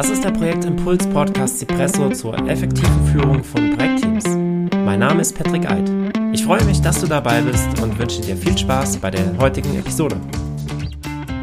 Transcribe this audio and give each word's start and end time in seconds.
Das 0.00 0.08
ist 0.08 0.24
der 0.24 0.30
Projektimpuls 0.30 1.06
Podcast 1.10 1.58
Cipresso 1.58 2.08
zur 2.08 2.34
effektiven 2.48 3.06
Führung 3.08 3.44
von 3.44 3.76
Projektteams. 3.76 4.24
Mein 4.82 5.00
Name 5.00 5.20
ist 5.20 5.36
Patrick 5.36 5.70
Eid. 5.70 5.92
Ich 6.32 6.42
freue 6.42 6.64
mich, 6.64 6.80
dass 6.80 7.02
du 7.02 7.06
dabei 7.06 7.42
bist 7.42 7.68
und 7.82 7.98
wünsche 7.98 8.22
dir 8.22 8.34
viel 8.34 8.56
Spaß 8.56 8.96
bei 8.96 9.10
der 9.10 9.36
heutigen 9.36 9.78
Episode. 9.78 10.18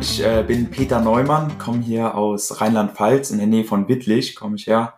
Ich 0.01 0.25
äh, 0.25 0.41
bin 0.41 0.71
Peter 0.71 0.99
Neumann, 0.99 1.59
komme 1.59 1.83
hier 1.83 2.15
aus 2.15 2.59
Rheinland-Pfalz 2.59 3.29
in 3.29 3.37
der 3.37 3.45
Nähe 3.45 3.63
von 3.63 3.87
Wittlich, 3.87 4.35
komme 4.35 4.55
ich 4.55 4.65
her. 4.65 4.95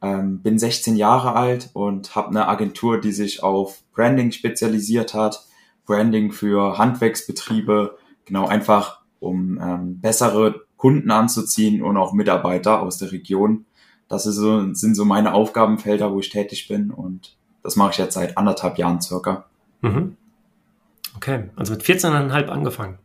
Ähm, 0.00 0.40
bin 0.40 0.60
16 0.60 0.94
Jahre 0.94 1.34
alt 1.34 1.70
und 1.72 2.14
habe 2.14 2.28
eine 2.28 2.46
Agentur, 2.46 3.00
die 3.00 3.10
sich 3.10 3.42
auf 3.42 3.82
Branding 3.92 4.30
spezialisiert 4.30 5.14
hat. 5.14 5.48
Branding 5.84 6.30
für 6.30 6.78
Handwerksbetriebe, 6.78 7.98
genau 8.24 8.46
einfach 8.46 9.00
um 9.18 9.58
ähm, 9.60 10.00
bessere 10.00 10.69
Kunden 10.80 11.10
anzuziehen 11.10 11.82
und 11.82 11.98
auch 11.98 12.14
Mitarbeiter 12.14 12.80
aus 12.80 12.96
der 12.96 13.12
Region. 13.12 13.66
Das 14.08 14.24
so, 14.24 14.72
sind 14.72 14.94
so 14.94 15.04
meine 15.04 15.34
Aufgabenfelder, 15.34 16.10
wo 16.10 16.20
ich 16.20 16.30
tätig 16.30 16.68
bin 16.68 16.90
und 16.90 17.36
das 17.62 17.76
mache 17.76 17.90
ich 17.90 17.98
jetzt 17.98 18.14
seit 18.14 18.38
anderthalb 18.38 18.78
Jahren 18.78 19.02
circa. 19.02 19.44
Mhm. 19.82 20.16
Okay, 21.16 21.50
also 21.54 21.74
mit 21.74 21.82
14,5 21.82 22.46
angefangen. 22.46 22.98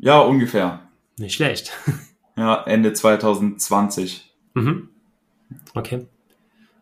Ja, 0.00 0.18
ungefähr. 0.18 0.80
Nicht 1.18 1.34
schlecht. 1.34 1.72
Ja, 2.36 2.62
Ende 2.62 2.92
2020. 2.92 4.32
Mhm. 4.54 4.90
Okay. 5.74 6.06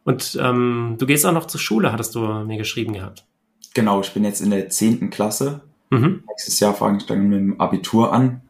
Und 0.04 0.38
ähm, 0.38 0.96
du 0.98 1.06
gehst 1.06 1.24
auch 1.24 1.32
noch 1.32 1.46
zur 1.46 1.58
Schule, 1.58 1.92
hattest 1.92 2.14
du 2.14 2.20
mir 2.20 2.58
geschrieben 2.58 2.92
gehabt. 2.92 3.24
Genau, 3.72 4.02
ich 4.02 4.12
bin 4.12 4.22
jetzt 4.22 4.42
in 4.42 4.50
der 4.50 4.68
zehnten 4.68 5.08
Klasse. 5.08 5.62
Mhm. 5.88 6.24
Nächstes 6.28 6.60
Jahr 6.60 6.74
fange 6.74 6.98
ich 6.98 7.06
dann 7.06 7.30
mit 7.30 7.38
dem 7.38 7.58
Abitur 7.58 8.12
an. 8.12 8.42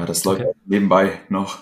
Ja, 0.00 0.06
das 0.06 0.24
läuft 0.24 0.40
Okay. 0.42 0.52
nebenbei 0.66 1.20
noch. 1.28 1.58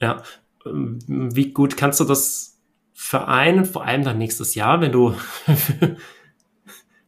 Ja. 0.00 0.22
Ähm, 0.66 0.98
Wie 1.06 1.52
gut 1.52 1.76
kannst 1.76 2.00
du 2.00 2.04
das 2.04 2.58
vereinen, 2.94 3.64
vor 3.64 3.84
allem 3.84 4.04
dann 4.04 4.18
nächstes 4.18 4.54
Jahr, 4.54 4.80
wenn 4.80 4.92
du, 4.92 5.14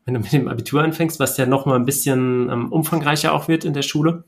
wenn 0.04 0.14
du 0.14 0.20
mit 0.20 0.32
dem 0.32 0.48
Abitur 0.48 0.82
anfängst, 0.82 1.20
was 1.20 1.36
ja 1.36 1.46
noch 1.46 1.66
mal 1.66 1.76
ein 1.76 1.84
bisschen 1.84 2.48
ähm, 2.50 2.72
umfangreicher 2.72 3.32
auch 3.32 3.48
wird 3.48 3.64
in 3.64 3.74
der 3.74 3.82
Schule? 3.82 4.24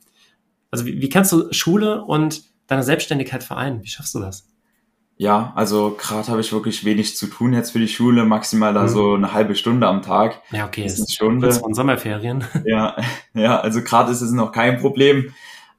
Also 0.70 0.86
wie, 0.86 1.00
wie 1.00 1.08
kannst 1.08 1.32
du 1.32 1.52
Schule 1.52 2.02
und 2.04 2.42
deine 2.66 2.82
Selbstständigkeit 2.82 3.42
vereinen? 3.42 3.82
Wie 3.82 3.88
schaffst 3.88 4.14
du 4.14 4.20
das? 4.20 4.48
Ja, 5.18 5.52
also 5.54 5.94
gerade 5.98 6.28
habe 6.28 6.40
ich 6.40 6.52
wirklich 6.52 6.84
wenig 6.84 7.16
zu 7.16 7.26
tun 7.26 7.52
jetzt 7.52 7.70
für 7.70 7.78
die 7.78 7.86
Schule, 7.88 8.24
maximal 8.24 8.74
da 8.74 8.84
Mhm. 8.84 8.88
so 8.88 9.14
eine 9.14 9.32
halbe 9.32 9.54
Stunde 9.54 9.86
am 9.86 10.02
Tag. 10.02 10.40
Ja, 10.50 10.66
okay, 10.66 10.84
Das 10.84 10.94
es 10.94 10.98
ist 11.00 11.08
ist 11.10 11.14
Stunde. 11.14 11.52
vor 11.52 11.74
Sommerferien. 11.74 12.44
Ja, 12.64 12.96
ja, 13.34 13.60
also 13.60 13.82
gerade 13.82 14.10
ist 14.10 14.22
es 14.22 14.32
noch 14.32 14.52
kein 14.52 14.78
Problem. 14.80 15.32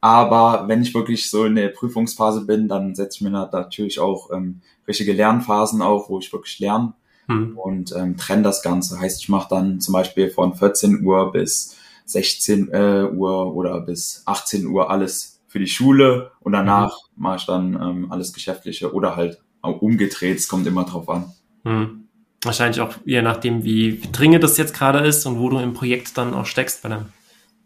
Aber 0.03 0.67
wenn 0.67 0.81
ich 0.81 0.93
wirklich 0.93 1.29
so 1.29 1.45
in 1.45 1.55
der 1.55 1.69
Prüfungsphase 1.69 2.45
bin, 2.45 2.67
dann 2.67 2.93
setze 2.93 3.17
ich 3.17 3.21
mir 3.21 3.29
natürlich 3.29 3.99
auch 3.99 4.31
ähm, 4.31 4.61
richtige 4.87 5.13
Lernphasen 5.13 5.81
auch, 5.81 6.09
wo 6.09 6.19
ich 6.19 6.33
wirklich 6.33 6.59
lerne 6.59 6.93
Hm. 7.27 7.57
und 7.57 7.95
ähm, 7.95 8.17
trenne 8.17 8.43
das 8.43 8.61
Ganze. 8.61 8.99
Heißt, 8.99 9.21
ich 9.21 9.29
mache 9.29 9.47
dann 9.49 9.79
zum 9.79 9.93
Beispiel 9.93 10.29
von 10.29 10.55
14 10.55 11.05
Uhr 11.05 11.31
bis 11.31 11.77
16 12.05 12.69
äh, 12.73 13.09
Uhr 13.13 13.55
oder 13.55 13.79
bis 13.79 14.23
18 14.25 14.67
Uhr 14.67 14.89
alles 14.89 15.41
für 15.47 15.59
die 15.59 15.67
Schule 15.67 16.31
und 16.41 16.51
danach 16.51 16.97
mache 17.15 17.37
ich 17.37 17.45
dann 17.45 17.75
ähm, 17.75 18.11
alles 18.11 18.33
Geschäftliche 18.33 18.93
oder 18.93 19.15
halt 19.15 19.41
auch 19.61 19.81
umgedreht. 19.81 20.37
Es 20.37 20.49
kommt 20.49 20.67
immer 20.67 20.83
drauf 20.83 21.07
an. 21.07 21.31
Hm. 21.63 22.09
Wahrscheinlich 22.43 22.81
auch 22.81 22.95
je 23.05 23.21
nachdem, 23.21 23.63
wie 23.63 24.01
dringend 24.11 24.43
das 24.43 24.57
jetzt 24.57 24.73
gerade 24.73 24.99
ist 24.99 25.25
und 25.25 25.39
wo 25.39 25.47
du 25.47 25.59
im 25.59 25.73
Projekt 25.73 26.17
dann 26.17 26.33
auch 26.33 26.45
steckst 26.45 26.83
bei, 26.83 26.89
deinem, 26.89 27.05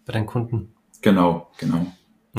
bei 0.05 0.13
deinen 0.13 0.27
Kunden. 0.27 0.75
Genau, 1.01 1.47
genau. 1.57 1.87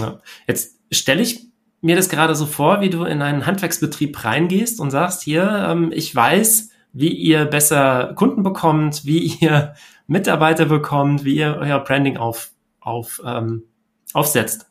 Ja. 0.00 0.20
Jetzt 0.46 0.78
stelle 0.90 1.22
ich 1.22 1.48
mir 1.80 1.96
das 1.96 2.08
gerade 2.08 2.34
so 2.34 2.46
vor, 2.46 2.80
wie 2.80 2.90
du 2.90 3.04
in 3.04 3.22
einen 3.22 3.46
Handwerksbetrieb 3.46 4.24
reingehst 4.24 4.80
und 4.80 4.90
sagst, 4.90 5.22
hier, 5.22 5.66
ähm, 5.68 5.92
ich 5.92 6.14
weiß, 6.14 6.70
wie 6.92 7.12
ihr 7.12 7.44
besser 7.44 8.14
Kunden 8.14 8.42
bekommt, 8.42 9.04
wie 9.04 9.18
ihr 9.40 9.74
Mitarbeiter 10.06 10.66
bekommt, 10.66 11.24
wie 11.24 11.36
ihr 11.36 11.56
euer 11.60 11.78
Branding 11.80 12.16
auf, 12.16 12.50
auf, 12.80 13.20
ähm, 13.24 13.64
aufsetzt. 14.12 14.66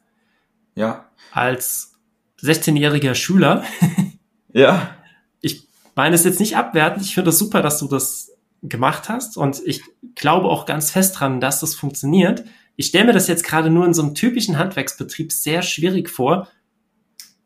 Ja, 0.76 1.06
Als 1.32 1.98
16-jähriger 2.42 3.16
Schüler, 3.16 3.64
ja, 4.54 4.96
ich 5.42 5.68
meine 5.96 6.16
es 6.16 6.24
jetzt 6.24 6.40
nicht 6.40 6.56
abwertend, 6.56 7.04
ich 7.04 7.16
finde 7.16 7.30
es 7.30 7.38
das 7.38 7.40
super, 7.40 7.62
dass 7.62 7.80
du 7.80 7.88
das 7.88 8.32
gemacht 8.62 9.10
hast 9.10 9.38
und 9.38 9.62
ich 9.66 9.84
glaube 10.16 10.48
auch 10.48 10.66
ganz 10.66 10.92
fest 10.92 11.20
dran, 11.20 11.40
dass 11.40 11.60
das 11.60 11.76
funktioniert. 11.76 12.44
Ich 12.78 12.88
stelle 12.88 13.06
mir 13.06 13.14
das 13.14 13.28
jetzt 13.28 13.44
gerade 13.44 13.70
nur 13.70 13.86
in 13.86 13.94
so 13.94 14.04
einem 14.04 14.14
typischen 14.14 14.58
Handwerksbetrieb 14.58 15.32
sehr 15.32 15.64
schwierig 15.64 16.10
vor, 16.10 16.48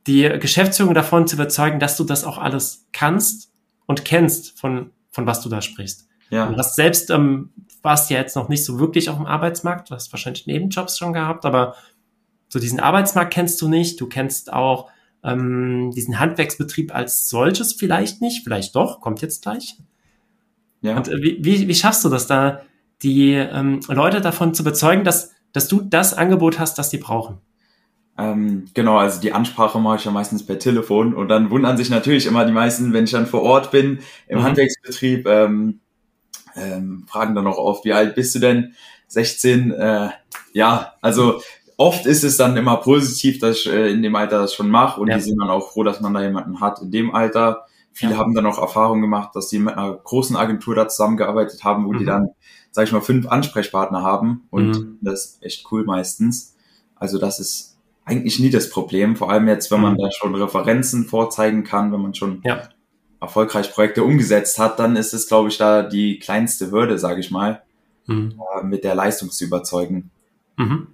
die 0.06 0.24
Geschäftsführung 0.24 0.94
davon 0.94 1.26
zu 1.26 1.36
überzeugen, 1.36 1.80
dass 1.80 1.98
du 1.98 2.04
das 2.04 2.24
auch 2.24 2.38
alles 2.38 2.88
kannst 2.92 3.52
und 3.86 4.04
kennst, 4.06 4.60
von, 4.60 4.92
von 5.10 5.26
was 5.26 5.42
du 5.42 5.50
da 5.50 5.62
sprichst. 5.62 6.08
Du 6.30 6.36
ja, 6.36 6.54
hast 6.56 6.76
selbst, 6.76 7.10
ähm, 7.10 7.52
warst 7.82 8.10
ja 8.10 8.18
jetzt 8.18 8.36
noch 8.36 8.50
nicht 8.50 8.64
so 8.66 8.80
wirklich 8.80 9.10
auf 9.10 9.18
dem 9.18 9.26
Arbeitsmarkt, 9.26 9.90
du 9.90 9.96
hast 9.96 10.12
wahrscheinlich 10.12 10.48
Nebenjobs 10.48 10.98
schon 10.98 11.14
gehabt, 11.14 11.46
aber 11.46 11.76
so 12.50 12.60
diesen 12.60 12.80
Arbeitsmarkt 12.80 13.34
kennst 13.34 13.62
du 13.62 13.70
nicht, 13.70 14.00
du 14.02 14.08
kennst 14.08 14.52
auch 14.52 14.90
ähm, 15.24 15.92
diesen 15.96 16.20
Handwerksbetrieb 16.20 16.94
als 16.94 17.30
solches 17.30 17.74
vielleicht 17.74 18.22
nicht, 18.22 18.44
vielleicht 18.44 18.76
doch, 18.76 19.00
kommt 19.00 19.22
jetzt 19.22 19.44
gleich. 19.44 19.78
ja. 20.82 20.98
Und 20.98 21.08
äh, 21.08 21.22
wie, 21.22 21.38
wie, 21.42 21.68
wie 21.68 21.76
schaffst 21.76 22.04
du 22.04 22.10
das 22.10 22.28
da, 22.28 22.62
die 23.04 23.34
ähm, 23.34 23.80
Leute 23.88 24.22
davon 24.22 24.54
zu 24.54 24.64
überzeugen, 24.64 25.04
dass, 25.04 25.32
dass 25.54 25.68
du 25.68 25.82
das 25.82 26.14
Angebot 26.14 26.60
hast, 26.60 26.78
das 26.78 26.90
die 26.90 26.98
brauchen? 26.98 27.40
Ähm, 28.18 28.66
genau, 28.74 28.98
also 28.98 29.22
die 29.22 29.32
Ansprache 29.34 29.80
mache 29.80 29.98
ich 29.98 30.06
ja 30.06 30.12
meistens 30.12 30.46
per 30.46 30.60
Telefon 30.60 31.14
und 31.14 31.30
dann 31.30 31.50
wundern 31.50 31.78
sich 31.78 31.90
natürlich 31.90 32.26
immer 32.26 32.46
die 32.46 32.52
meisten, 32.52 32.94
wenn 32.94 33.06
ich 33.06 33.12
dann 33.12 33.26
vor 33.26 33.42
Ort 33.42 33.72
bin 33.72 34.00
im 34.28 34.40
Mhm. 34.40 34.44
Handwerksbetrieb, 34.44 35.26
ähm, 35.28 35.80
ähm, 36.56 37.06
fragen 37.10 37.34
dann 37.36 37.48
auch 37.48 37.58
oft, 37.58 37.86
wie 37.86 37.94
alt 37.94 38.16
bist 38.16 38.36
du 38.36 38.40
denn? 38.40 38.76
16, 39.08 39.72
äh, 39.72 40.10
ja, 40.54 40.94
also 41.02 41.42
oft 41.78 42.06
ist 42.06 42.24
es 42.24 42.38
dann 42.38 42.56
immer 42.58 42.78
positiv, 42.78 43.40
dass 43.40 43.58
ich 43.62 43.70
äh, 43.72 43.92
in 43.92 44.04
dem 44.04 44.16
Alter 44.16 44.40
das 44.40 44.54
schon 44.54 44.70
mache 44.70 45.00
und 45.02 45.08
Ja. 45.08 45.16
die 45.18 45.24
sind 45.24 45.40
dann 45.40 45.50
auch 45.50 45.72
froh, 45.72 45.84
dass 45.84 46.02
man 46.02 46.14
da 46.14 46.22
jemanden 46.22 46.60
hat 46.60 46.82
in 46.82 46.92
dem 46.92 47.16
Alter. 47.16 47.66
Viele 47.94 48.12
Ja. 48.12 48.18
haben 48.18 48.34
dann 48.36 48.46
auch 48.46 48.60
Erfahrung 48.60 49.02
gemacht, 49.02 49.32
dass 49.36 49.48
die 49.48 49.60
mit 49.60 49.76
einer 49.78 49.94
großen 49.94 50.36
Agentur 50.36 50.76
da 50.76 50.88
zusammengearbeitet 50.88 51.64
haben, 51.64 51.86
wo 51.86 51.94
die 51.94 52.04
Mhm. 52.04 52.08
dann, 52.08 52.28
sag 52.72 52.86
ich 52.88 52.92
mal, 52.94 53.02
fünf 53.02 53.28
Ansprechpartner 53.28 54.02
haben 54.02 54.44
und 54.50 54.70
Mhm. 54.72 54.98
das 55.02 55.26
ist 55.26 55.44
echt 55.44 55.72
cool 55.72 55.84
meistens. 55.84 56.56
Also 56.96 57.18
das 57.18 57.40
ist 57.40 57.78
eigentlich 58.06 58.40
nie 58.40 58.50
das 58.50 58.70
Problem, 58.70 59.16
vor 59.16 59.30
allem 59.32 59.48
jetzt, 59.48 59.70
wenn 59.72 59.82
man 59.82 59.94
Mhm. 59.94 59.98
da 59.98 60.12
schon 60.12 60.34
Referenzen 60.36 61.06
vorzeigen 61.06 61.64
kann, 61.64 61.92
wenn 61.92 62.02
man 62.02 62.14
schon 62.14 62.42
Ja. 62.44 62.70
erfolgreich 63.20 63.72
Projekte 63.74 64.04
umgesetzt 64.04 64.58
hat, 64.58 64.80
dann 64.80 64.96
ist 64.96 65.14
es, 65.14 65.28
glaube 65.28 65.50
ich, 65.50 65.58
da 65.58 65.84
die 65.84 66.18
kleinste 66.20 66.72
Hürde, 66.72 66.98
sage 66.98 67.20
ich 67.20 67.30
mal, 67.32 67.62
Mhm. 68.08 68.40
äh, 68.60 68.64
mit 68.64 68.84
der 68.84 68.96
Leistung 68.96 69.30
zu 69.30 69.46
überzeugen. 69.46 70.10
Mhm. 70.58 70.88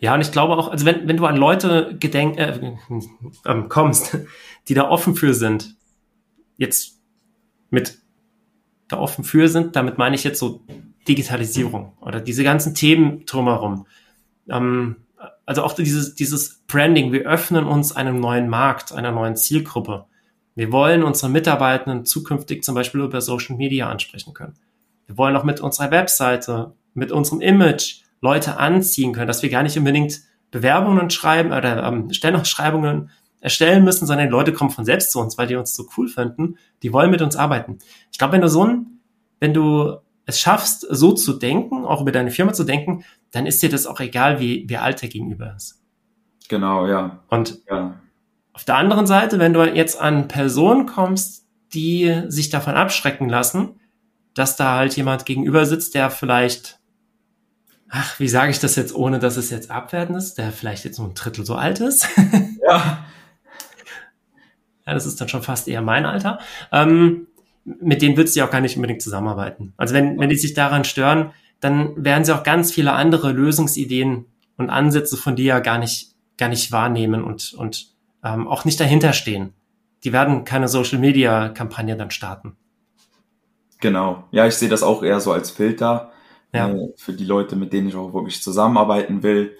Ja, 0.00 0.14
und 0.14 0.20
ich 0.20 0.32
glaube 0.32 0.56
auch, 0.56 0.68
also 0.68 0.84
wenn, 0.84 1.06
wenn 1.08 1.16
du 1.16 1.24
an 1.26 1.36
Leute 1.36 1.96
gedenk, 1.98 2.36
äh, 2.38 2.74
ähm, 3.46 3.68
kommst, 3.68 4.18
die 4.68 4.74
da 4.74 4.88
offen 4.90 5.14
für 5.14 5.32
sind, 5.34 5.76
jetzt 6.58 6.98
mit 7.70 7.98
da 8.88 8.98
offen 8.98 9.24
für 9.24 9.48
sind, 9.48 9.74
damit 9.76 9.96
meine 9.98 10.14
ich 10.16 10.24
jetzt 10.24 10.38
so 10.40 10.60
Digitalisierung 11.08 11.92
oder 12.00 12.20
diese 12.20 12.44
ganzen 12.44 12.74
Themen 12.74 13.24
drumherum. 13.26 13.86
Ähm, 14.48 14.96
also 15.46 15.62
auch 15.64 15.72
dieses, 15.72 16.14
dieses 16.14 16.62
Branding, 16.66 17.12
wir 17.12 17.22
öffnen 17.22 17.64
uns 17.64 17.94
einem 17.94 18.20
neuen 18.20 18.48
Markt, 18.48 18.92
einer 18.92 19.12
neuen 19.12 19.36
Zielgruppe. 19.36 20.06
Wir 20.54 20.70
wollen 20.70 21.02
unsere 21.02 21.30
Mitarbeitenden 21.30 22.04
zukünftig 22.04 22.62
zum 22.62 22.74
Beispiel 22.74 23.00
über 23.00 23.20
Social 23.20 23.56
Media 23.56 23.88
ansprechen 23.88 24.34
können. 24.34 24.54
Wir 25.06 25.16
wollen 25.16 25.36
auch 25.36 25.44
mit 25.44 25.60
unserer 25.60 25.90
Webseite, 25.90 26.74
mit 26.94 27.10
unserem 27.10 27.40
Image 27.40 28.02
Leute 28.20 28.58
anziehen 28.58 29.12
können, 29.12 29.26
dass 29.26 29.42
wir 29.42 29.50
gar 29.50 29.62
nicht 29.62 29.76
unbedingt 29.76 30.20
Bewerbungen 30.50 31.10
schreiben 31.10 31.52
oder 31.52 31.82
ähm, 31.84 32.12
Stellenausschreibungen 32.12 33.10
erstellen 33.40 33.82
müssen, 33.82 34.06
sondern 34.06 34.28
die 34.28 34.32
Leute 34.32 34.52
kommen 34.52 34.70
von 34.70 34.84
selbst 34.84 35.10
zu 35.10 35.18
uns, 35.18 35.36
weil 35.36 35.48
die 35.48 35.56
uns 35.56 35.74
so 35.74 35.88
cool 35.96 36.06
finden. 36.06 36.56
Die 36.82 36.92
wollen 36.92 37.10
mit 37.10 37.22
uns 37.22 37.34
arbeiten. 37.34 37.78
Ich 38.12 38.18
glaube, 38.18 38.34
wenn 38.34 38.40
du 38.40 38.48
so 38.48 38.64
ein, 38.64 39.00
wenn 39.40 39.52
du 39.52 39.96
es 40.32 40.40
schaffst, 40.40 40.86
so 40.88 41.12
zu 41.12 41.34
denken, 41.34 41.84
auch 41.84 42.00
über 42.00 42.12
deine 42.12 42.30
Firma 42.30 42.52
zu 42.52 42.64
denken, 42.64 43.04
dann 43.30 43.46
ist 43.46 43.62
dir 43.62 43.68
das 43.68 43.86
auch 43.86 44.00
egal, 44.00 44.40
wie, 44.40 44.68
wie 44.68 44.76
alt 44.76 45.02
der 45.02 45.08
gegenüber 45.08 45.54
ist. 45.56 45.80
Genau, 46.48 46.86
ja, 46.86 47.20
Und 47.28 47.60
ja, 47.70 47.94
auf 48.52 48.64
der 48.64 48.76
anderen 48.76 49.06
Seite, 49.06 49.38
wenn 49.38 49.54
du 49.54 49.64
jetzt 49.64 50.00
an 50.00 50.28
Personen 50.28 50.86
kommst, 50.86 51.46
die 51.72 52.22
sich 52.28 52.50
davon 52.50 52.74
abschrecken 52.74 53.28
lassen, 53.28 53.80
dass 54.34 54.56
da 54.56 54.76
halt 54.76 54.94
jemand 54.96 55.24
gegenüber 55.24 55.64
sitzt, 55.64 55.94
der 55.94 56.10
vielleicht, 56.10 56.78
ach, 57.88 58.18
wie 58.20 58.28
sage 58.28 58.50
ich 58.50 58.60
das 58.60 58.76
jetzt, 58.76 58.94
ohne 58.94 59.18
dass 59.18 59.36
es 59.36 59.50
jetzt 59.50 59.70
abwertend 59.70 60.18
ist, 60.18 60.36
der 60.36 60.52
vielleicht 60.52 60.84
jetzt 60.84 60.98
nur 60.98 61.08
ein 61.08 61.14
Drittel 61.14 61.46
so 61.46 61.54
alt 61.54 61.80
ist. 61.80 62.06
ja, 62.68 63.04
ja, 64.86 64.94
das 64.94 65.06
ist 65.06 65.20
dann 65.20 65.28
schon 65.28 65.42
fast 65.42 65.68
eher 65.68 65.82
mein 65.82 66.04
Alter. 66.04 66.38
Ähm, 66.70 67.28
mit 67.64 68.02
denen 68.02 68.16
würdest 68.16 68.34
du 68.34 68.40
ja 68.40 68.46
auch 68.46 68.50
gar 68.50 68.60
nicht 68.60 68.76
unbedingt 68.76 69.02
zusammenarbeiten. 69.02 69.72
Also 69.76 69.94
wenn, 69.94 70.18
wenn 70.18 70.28
die 70.28 70.36
sich 70.36 70.54
daran 70.54 70.84
stören, 70.84 71.30
dann 71.60 72.04
werden 72.04 72.24
sie 72.24 72.34
auch 72.34 72.42
ganz 72.42 72.72
viele 72.72 72.92
andere 72.92 73.32
Lösungsideen 73.32 74.26
und 74.56 74.70
Ansätze 74.70 75.16
von 75.16 75.36
dir 75.36 75.44
ja 75.44 75.58
gar 75.60 75.78
nicht, 75.78 76.14
gar 76.38 76.48
nicht 76.48 76.72
wahrnehmen 76.72 77.22
und, 77.22 77.54
und 77.54 77.88
ähm, 78.24 78.48
auch 78.48 78.64
nicht 78.64 78.80
dahinter 78.80 79.12
stehen. 79.12 79.52
Die 80.04 80.12
werden 80.12 80.44
keine 80.44 80.66
Social-Media-Kampagne 80.66 81.96
dann 81.96 82.10
starten. 82.10 82.56
Genau. 83.80 84.24
Ja, 84.30 84.46
ich 84.46 84.54
sehe 84.54 84.68
das 84.68 84.82
auch 84.82 85.02
eher 85.02 85.20
so 85.20 85.32
als 85.32 85.50
Filter 85.50 86.12
Ja. 86.52 86.68
äh, 86.70 86.88
für 86.96 87.12
die 87.12 87.24
Leute, 87.24 87.56
mit 87.56 87.72
denen 87.72 87.88
ich 87.88 87.94
auch 87.94 88.12
wirklich 88.12 88.42
zusammenarbeiten 88.42 89.22
will. 89.22 89.56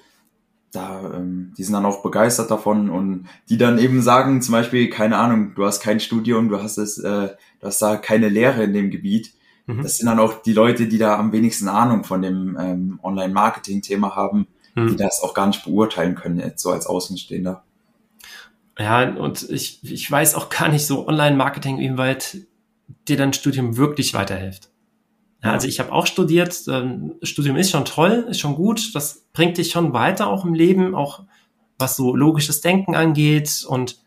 Da, 0.72 1.12
ähm, 1.14 1.52
die 1.56 1.64
sind 1.64 1.74
dann 1.74 1.84
auch 1.84 2.02
begeistert 2.02 2.50
davon 2.50 2.88
und 2.88 3.28
die 3.48 3.58
dann 3.58 3.78
eben 3.78 4.00
sagen, 4.00 4.40
zum 4.40 4.52
Beispiel, 4.52 4.88
keine 4.90 5.18
Ahnung, 5.18 5.54
du 5.54 5.66
hast 5.66 5.80
kein 5.82 6.00
Studium, 6.00 6.48
du 6.48 6.62
hast 6.62 6.78
es, 6.78 6.98
äh, 6.98 7.30
du 7.62 7.68
hast 7.68 7.80
da 7.80 7.96
keine 7.96 8.28
Lehre 8.28 8.64
in 8.64 8.74
dem 8.74 8.90
Gebiet. 8.90 9.32
Mhm. 9.66 9.82
Das 9.82 9.96
sind 9.96 10.06
dann 10.06 10.18
auch 10.18 10.42
die 10.42 10.52
Leute, 10.52 10.86
die 10.88 10.98
da 10.98 11.16
am 11.18 11.32
wenigsten 11.32 11.68
Ahnung 11.68 12.04
von 12.04 12.20
dem 12.20 12.58
ähm, 12.60 13.00
Online-Marketing-Thema 13.02 14.14
haben, 14.14 14.46
die 14.76 14.80
Hm. 14.80 14.96
das 14.96 15.22
auch 15.22 15.34
gar 15.34 15.46
nicht 15.46 15.64
beurteilen 15.64 16.14
können, 16.14 16.38
jetzt 16.40 16.62
so 16.62 16.70
als 16.70 16.86
Außenstehender. 16.86 17.62
Ja, 18.78 19.06
und 19.16 19.48
ich, 19.50 19.80
ich 19.84 20.10
weiß 20.10 20.34
auch 20.34 20.48
gar 20.48 20.68
nicht 20.68 20.86
so 20.86 21.06
Online-Marketing, 21.06 21.78
inwieweit 21.78 22.38
dir 23.06 23.16
dein 23.18 23.34
Studium 23.34 23.76
wirklich 23.76 24.14
weiterhilft. 24.14 24.70
Ja, 25.42 25.48
Ja. 25.50 25.54
also 25.54 25.68
ich 25.68 25.78
habe 25.78 25.92
auch 25.92 26.06
studiert, 26.06 26.58
ähm, 26.68 27.14
Studium 27.22 27.56
ist 27.56 27.70
schon 27.70 27.84
toll, 27.84 28.26
ist 28.30 28.40
schon 28.40 28.54
gut, 28.54 28.94
das 28.94 29.26
bringt 29.34 29.58
dich 29.58 29.70
schon 29.70 29.92
weiter 29.92 30.26
auch 30.28 30.44
im 30.46 30.54
Leben, 30.54 30.94
auch 30.94 31.24
was 31.78 31.96
so 31.96 32.16
logisches 32.16 32.60
Denken 32.62 32.94
angeht 32.94 33.64
und 33.68 34.01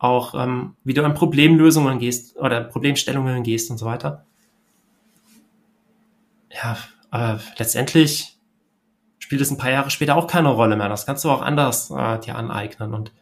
auch 0.00 0.34
ähm, 0.34 0.76
wie 0.82 0.94
du 0.94 1.04
an 1.04 1.14
Problemlösungen 1.14 1.98
gehst 1.98 2.36
oder 2.38 2.62
Problemstellungen 2.62 3.42
gehst 3.42 3.70
und 3.70 3.76
so 3.76 3.84
weiter. 3.84 4.24
Ja, 6.50 6.78
aber 7.10 7.38
letztendlich 7.58 8.38
spielt 9.18 9.42
es 9.42 9.50
ein 9.50 9.58
paar 9.58 9.70
Jahre 9.70 9.90
später 9.90 10.16
auch 10.16 10.26
keine 10.26 10.48
Rolle 10.48 10.76
mehr. 10.76 10.88
Das 10.88 11.04
kannst 11.04 11.22
du 11.24 11.30
auch 11.30 11.42
anders 11.42 11.90
äh, 11.90 12.18
dir 12.18 12.34
aneignen 12.36 12.94
und 12.94 13.12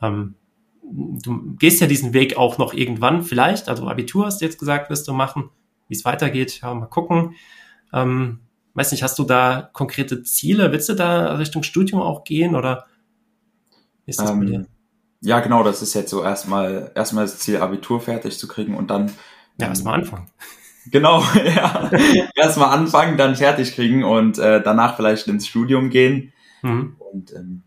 ähm, 0.00 0.36
du 0.82 1.56
gehst 1.56 1.80
ja 1.80 1.88
diesen 1.88 2.14
Weg 2.14 2.36
auch 2.36 2.56
noch 2.56 2.72
irgendwann 2.72 3.24
vielleicht. 3.24 3.68
Also 3.68 3.88
Abitur 3.88 4.26
hast 4.26 4.40
du 4.40 4.44
jetzt 4.44 4.60
gesagt, 4.60 4.90
wirst 4.90 5.08
du 5.08 5.12
machen. 5.12 5.50
Wie 5.88 5.94
es 5.94 6.04
weitergeht, 6.04 6.60
ja, 6.60 6.72
mal 6.72 6.86
gucken. 6.86 7.34
Ähm, 7.92 8.40
weiß 8.74 8.92
nicht, 8.92 9.02
hast 9.02 9.18
du 9.18 9.24
da 9.24 9.68
konkrete 9.72 10.22
Ziele? 10.22 10.70
Willst 10.70 10.88
du 10.88 10.94
da 10.94 11.34
Richtung 11.34 11.64
Studium 11.64 12.00
auch 12.00 12.22
gehen 12.22 12.54
oder 12.54 12.86
wie 14.04 14.10
ist 14.10 14.20
das 14.20 14.30
bei 14.30 14.44
dir? 14.44 14.66
Ja, 15.20 15.40
genau, 15.40 15.62
das 15.64 15.82
ist 15.82 15.94
jetzt 15.94 16.10
so 16.10 16.22
erstmal, 16.22 16.92
erstmal 16.94 17.24
das 17.24 17.38
Ziel, 17.38 17.56
Abitur 17.58 18.00
fertig 18.00 18.38
zu 18.38 18.46
kriegen 18.46 18.76
und 18.76 18.90
dann 18.90 19.12
Ja, 19.58 19.68
erstmal 19.68 19.94
anfangen. 19.94 20.30
Genau, 20.90 21.22
ja. 21.44 21.90
Erstmal 22.34 22.70
anfangen, 22.70 23.18
dann 23.18 23.36
fertig 23.36 23.74
kriegen 23.74 24.04
und 24.04 24.38
äh, 24.38 24.62
danach 24.62 24.96
vielleicht 24.96 25.26
ins 25.26 25.46
Studium 25.46 25.90
gehen. 25.90 26.32
Mhm. 26.62 26.96
Und 26.98 27.32
ähm, 27.34 27.62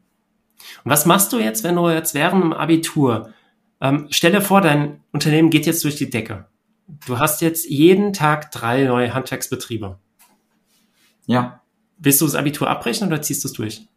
Und 0.83 0.92
was 0.92 1.06
machst 1.06 1.31
du 1.31 1.38
jetzt, 1.38 1.63
wenn 1.63 1.75
du 1.75 1.88
jetzt 1.89 2.15
während 2.15 2.44
dem 2.44 2.53
Abitur, 2.53 3.31
ähm, 3.80 4.07
stell 4.09 4.31
dir 4.31 4.42
vor, 4.42 4.62
dein 4.62 5.03
Unternehmen 5.12 5.51
geht 5.51 5.68
jetzt 5.68 5.83
durch 5.83 5.95
die 5.98 6.09
Decke. 6.09 6.48
Du 7.06 7.19
hast 7.19 7.42
jetzt 7.42 7.69
jeden 7.69 8.12
Tag 8.13 8.50
drei 8.51 8.86
neue 8.86 9.13
Handwerksbetriebe. 9.13 10.00
ja, 11.27 11.62
Willst 11.98 12.21
du 12.21 12.25
das 12.25 12.36
Abitur 12.36 12.68
abbrechen 12.69 13.07
oder 13.07 13.21
ziehst 13.21 13.44
du 13.44 13.48
es 13.48 13.53
durch? 13.53 13.88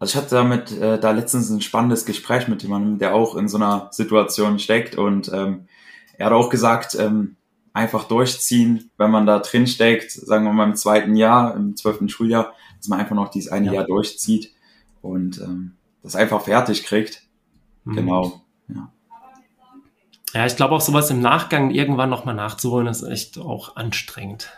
Also 0.00 0.12
ich 0.12 0.16
hatte 0.16 0.34
damit 0.34 0.72
äh, 0.72 0.98
da 0.98 1.10
letztens 1.12 1.50
ein 1.50 1.60
spannendes 1.60 2.06
Gespräch 2.06 2.48
mit 2.48 2.62
jemandem, 2.62 2.98
der 2.98 3.14
auch 3.14 3.36
in 3.36 3.48
so 3.48 3.58
einer 3.58 3.88
Situation 3.92 4.58
steckt 4.58 4.96
und 4.96 5.30
ähm, 5.32 5.68
er 6.16 6.26
hat 6.26 6.32
auch 6.32 6.48
gesagt, 6.48 6.96
ähm, 6.98 7.36
einfach 7.72 8.04
durchziehen, 8.04 8.90
wenn 8.96 9.10
man 9.10 9.26
da 9.26 9.38
drin 9.38 9.66
steckt, 9.66 10.10
sagen 10.10 10.44
wir 10.44 10.52
mal 10.52 10.68
im 10.68 10.74
zweiten 10.74 11.16
Jahr, 11.16 11.54
im 11.54 11.76
zwölften 11.76 12.08
Schuljahr, 12.08 12.54
dass 12.78 12.88
man 12.88 12.98
einfach 12.98 13.14
noch 13.14 13.28
dieses 13.28 13.52
eine 13.52 13.66
Ja. 13.66 13.72
Jahr 13.74 13.84
durchzieht 13.84 14.52
und 15.02 15.38
ähm, 15.40 15.76
das 16.02 16.16
einfach 16.16 16.42
fertig 16.42 16.84
kriegt. 16.84 17.22
Mhm. 17.84 17.94
Genau. 17.94 18.42
Ja, 20.32 20.46
ich 20.46 20.56
glaube 20.56 20.74
auch 20.76 20.80
sowas 20.80 21.10
im 21.10 21.20
Nachgang 21.20 21.70
irgendwann 21.70 22.08
nochmal 22.08 22.34
nachzuholen, 22.36 22.86
ist 22.86 23.02
echt 23.02 23.38
auch 23.38 23.76
anstrengend. 23.76 24.48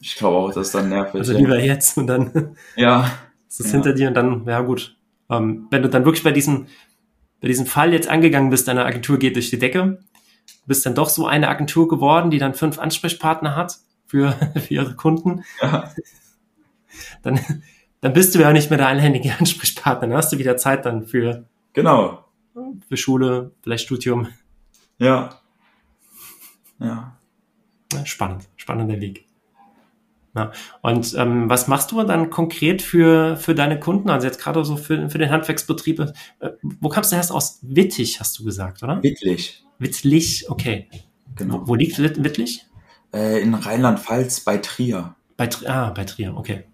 Ich 0.00 0.16
glaube 0.16 0.38
auch, 0.38 0.52
das 0.52 0.68
ist 0.68 0.74
dann 0.74 0.88
nervig. 0.88 1.16
Also 1.16 1.32
ja. 1.34 1.38
lieber 1.38 1.58
jetzt 1.58 1.98
und 1.98 2.06
dann 2.06 2.56
ja, 2.74 3.10
ist 3.50 3.60
es 3.60 3.66
Ja. 3.66 3.72
hinter 3.72 3.92
dir 3.92 4.08
und 4.08 4.14
dann, 4.14 4.46
ja 4.46 4.60
gut. 4.60 4.96
Ähm, 5.28 5.66
wenn 5.70 5.82
du 5.82 5.88
dann 5.90 6.04
wirklich 6.06 6.24
bei 6.24 6.32
diesem, 6.32 6.66
bei 7.42 7.48
diesem 7.48 7.66
Fall 7.66 7.92
jetzt 7.92 8.08
angegangen 8.08 8.48
bist, 8.50 8.66
deine 8.68 8.84
Agentur 8.86 9.18
geht 9.18 9.36
durch 9.36 9.50
die 9.50 9.58
Decke, 9.58 9.98
bist 10.66 10.86
dann 10.86 10.94
doch 10.94 11.08
so 11.10 11.26
eine 11.26 11.48
Agentur 11.48 11.88
geworden, 11.88 12.30
die 12.30 12.38
dann 12.38 12.54
fünf 12.54 12.78
Ansprechpartner 12.78 13.54
hat 13.56 13.76
für, 14.06 14.32
für 14.54 14.74
ihre 14.74 14.94
Kunden, 14.96 15.42
ja, 15.60 15.92
dann, 17.22 17.38
dann 18.00 18.12
bist 18.12 18.34
du 18.34 18.38
ja 18.40 18.52
nicht 18.52 18.70
mehr 18.70 18.78
der 18.78 18.88
allhändige 18.88 19.32
Ansprechpartner. 19.38 20.08
Dann 20.08 20.16
hast 20.16 20.32
du 20.32 20.38
wieder 20.38 20.56
Zeit 20.56 20.86
dann 20.86 21.06
für, 21.06 21.44
genau. 21.72 22.24
für 22.88 22.96
Schule, 22.96 23.52
vielleicht 23.62 23.84
Studium. 23.84 24.28
Ja. 24.98 25.30
Ja. 26.78 27.16
Ja, 27.92 28.06
Spannend, 28.06 28.48
spannender 28.56 29.00
Weg. 29.00 29.26
Ja. 30.34 30.52
Und 30.82 31.14
ähm, 31.18 31.50
was 31.50 31.66
machst 31.66 31.90
du 31.90 32.02
dann 32.04 32.30
konkret 32.30 32.82
für, 32.82 33.36
für 33.36 33.54
deine 33.54 33.80
Kunden? 33.80 34.10
Also 34.10 34.26
jetzt 34.26 34.40
gerade 34.40 34.64
so 34.64 34.76
für, 34.76 35.10
für 35.10 35.18
den 35.18 35.30
Handwerksbetrieb. 35.30 36.00
Äh, 36.00 36.50
wo 36.80 36.88
kamst 36.88 37.10
du 37.10 37.16
erst 37.16 37.32
aus? 37.32 37.58
Wittig, 37.62 38.20
hast 38.20 38.38
du 38.38 38.44
gesagt, 38.44 38.82
oder? 38.82 39.02
Wittlich. 39.02 39.64
Wittlich, 39.78 40.48
okay. 40.48 40.88
Genau. 41.36 41.62
Wo, 41.62 41.68
wo 41.68 41.74
liegt 41.74 41.98
Witt- 41.98 42.22
Wittlich? 42.22 42.64
Äh, 43.12 43.42
in 43.42 43.54
Rheinland-Pfalz 43.54 44.40
bei 44.40 44.58
Trier. 44.58 45.16
Bei, 45.36 45.48
ah, 45.66 45.90
bei 45.90 46.04
Trier, 46.04 46.36
okay. 46.36 46.64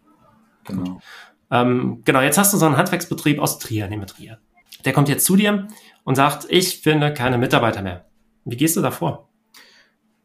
Genau. 0.65 1.01
Ähm, 1.51 2.03
genau, 2.05 2.21
jetzt 2.21 2.37
hast 2.39 2.53
du 2.53 2.59
so 2.59 2.67
einen 2.67 2.77
Handwerksbetrieb 2.77 3.39
aus 3.39 3.59
Trier, 3.59 3.87
nehmen 3.89 4.03
wir 4.03 4.07
Trier. 4.09 4.39
Der 4.85 4.93
kommt 4.93 5.09
jetzt 5.09 5.25
zu 5.25 5.37
dir 5.37 5.69
und 6.05 6.17
sagt, 6.17 6.47
ich 6.51 6.83
finde 6.83 7.15
keine 7.15 7.39
Mitarbeiter 7.39 7.83
mehr. 7.83 8.05
Wie 8.45 8.57
gehst 8.57 8.77
du 8.77 8.83
da 8.83 8.91
vor? 8.91 9.29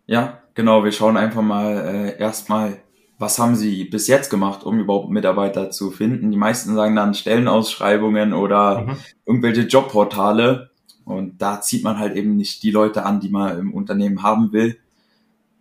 Ja, 0.05 0.41
genau. 0.53 0.83
Wir 0.83 0.91
schauen 0.91 1.15
einfach 1.17 1.41
mal 1.41 1.77
äh, 1.77 2.19
erstmal, 2.19 2.77
was 3.21 3.39
haben 3.39 3.56
Sie 3.56 3.85
bis 3.85 4.07
jetzt 4.07 4.29
gemacht, 4.29 4.63
um 4.63 4.79
überhaupt 4.79 5.09
Mitarbeiter 5.12 5.71
zu 5.71 5.91
finden. 5.91 6.31
Die 6.31 6.38
meisten 6.38 6.75
sagen 6.75 6.95
dann 6.95 7.13
Stellenausschreibungen 7.13 8.33
oder 8.33 8.81
Mhm. 8.81 8.97
irgendwelche 9.25 9.62
Jobportale. 9.62 10.71
Und 11.06 11.41
da 11.41 11.62
zieht 11.62 11.83
man 11.83 12.00
halt 12.00 12.15
eben 12.15 12.35
nicht 12.35 12.63
die 12.63 12.71
Leute 12.71 13.06
an, 13.06 13.19
die 13.19 13.29
man 13.29 13.57
im 13.59 13.73
Unternehmen 13.73 14.23
haben 14.23 14.51
will. 14.53 14.77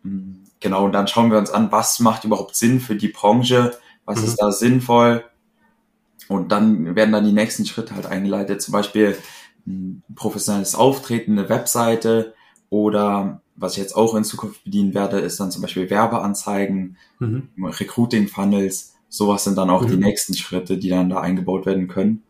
Mm, 0.02 0.36
Genau, 0.62 0.84
und 0.84 0.92
dann 0.92 1.08
schauen 1.08 1.30
wir 1.30 1.38
uns 1.38 1.50
an, 1.50 1.72
was 1.72 2.00
macht 2.00 2.24
überhaupt 2.24 2.54
Sinn 2.54 2.80
für 2.80 2.94
die 2.94 3.08
Branche, 3.08 3.78
was 4.04 4.20
Mhm. 4.20 4.24
ist 4.26 4.36
da 4.36 4.52
sinnvoll. 4.52 5.24
Und 6.28 6.52
dann 6.52 6.94
werden 6.94 7.12
dann 7.12 7.24
die 7.24 7.32
nächsten 7.32 7.64
Schritte 7.66 7.94
halt 7.94 8.06
eingeleitet, 8.06 8.60
zum 8.62 8.72
Beispiel 8.72 9.16
ein 9.66 10.02
professionelles 10.14 10.74
Auftreten, 10.74 11.38
eine 11.38 11.48
Webseite 11.48 12.34
oder 12.70 13.42
was 13.56 13.72
ich 13.72 13.78
jetzt 13.78 13.94
auch 13.94 14.14
in 14.14 14.24
Zukunft 14.24 14.64
bedienen 14.64 14.94
werde, 14.94 15.18
ist 15.18 15.38
dann 15.38 15.50
zum 15.50 15.60
Beispiel 15.60 15.90
Werbeanzeigen, 15.90 16.96
Mhm. 17.18 17.48
Recruiting-Funnels. 17.62 18.94
Sowas 19.08 19.44
sind 19.44 19.58
dann 19.58 19.68
auch 19.70 19.82
Mhm. 19.82 19.88
die 19.88 19.96
nächsten 19.96 20.34
Schritte, 20.34 20.78
die 20.78 20.88
dann 20.88 21.10
da 21.10 21.20
eingebaut 21.20 21.66
werden 21.66 21.88
können. 21.88 22.22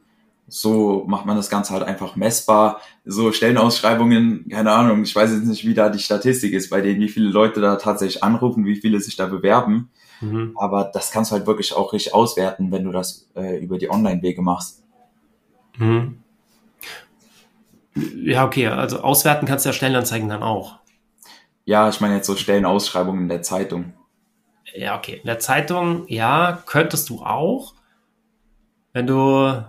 So 0.49 1.05
macht 1.07 1.27
man 1.27 1.37
das 1.37 1.49
Ganze 1.51 1.73
halt 1.73 1.85
einfach 1.85 2.17
messbar. 2.17 2.81
So 3.05 3.31
Stellenausschreibungen, 3.31 4.49
keine 4.49 4.73
Ahnung, 4.73 5.03
ich 5.03 5.15
weiß 5.15 5.31
jetzt 5.31 5.45
nicht, 5.47 5.65
wie 5.65 5.75
da 5.75 5.91
die 5.91 6.01
Statistik 6.01 6.53
ist, 6.53 6.71
bei 6.71 6.81
denen, 6.81 7.01
wie 7.01 7.09
viele 7.09 7.29
Leute 7.29 7.61
da 7.61 7.77
tatsächlich 7.77 8.25
anrufen, 8.25 8.65
wie 8.65 8.75
viele 8.77 8.99
sich 8.99 9.15
da 9.15 9.27
bewerben. 9.27 9.91
Mhm. 10.21 10.55
Aber 10.57 10.91
das 10.93 11.13
kannst 11.13 11.31
du 11.31 11.37
halt 11.37 11.47
wirklich 11.47 11.75
auch 11.77 11.93
richtig 11.93 12.15
auswerten, 12.15 12.73
wenn 12.73 12.83
du 12.83 12.91
das 12.91 13.29
äh, 13.37 13.63
über 13.63 13.79
die 13.79 13.91
Online-Wege 13.91 14.43
machst. 14.43 14.83
Mhm. 15.79 16.20
Ja, 17.95 18.45
okay, 18.45 18.69
also 18.69 19.01
auswerten 19.01 19.47
kannst 19.47 19.65
du 19.65 19.71
ja 19.71 19.73
Stellenanzeigen 19.73 20.29
dann 20.29 20.43
auch. 20.43 20.79
Ja, 21.65 21.89
ich 21.89 22.01
meine 22.01 22.17
jetzt 22.17 22.27
so 22.27 22.37
Stellenausschreibungen 22.37 23.23
in 23.23 23.29
der 23.29 23.43
Zeitung. 23.43 23.95
Ja, 24.75 24.97
okay. 24.97 25.17
In 25.17 25.27
der 25.27 25.39
Zeitung, 25.39 26.05
ja, 26.09 26.63
könntest 26.67 27.09
du 27.11 27.23
auch. 27.23 27.75
Wenn 28.93 29.07
du 29.07 29.65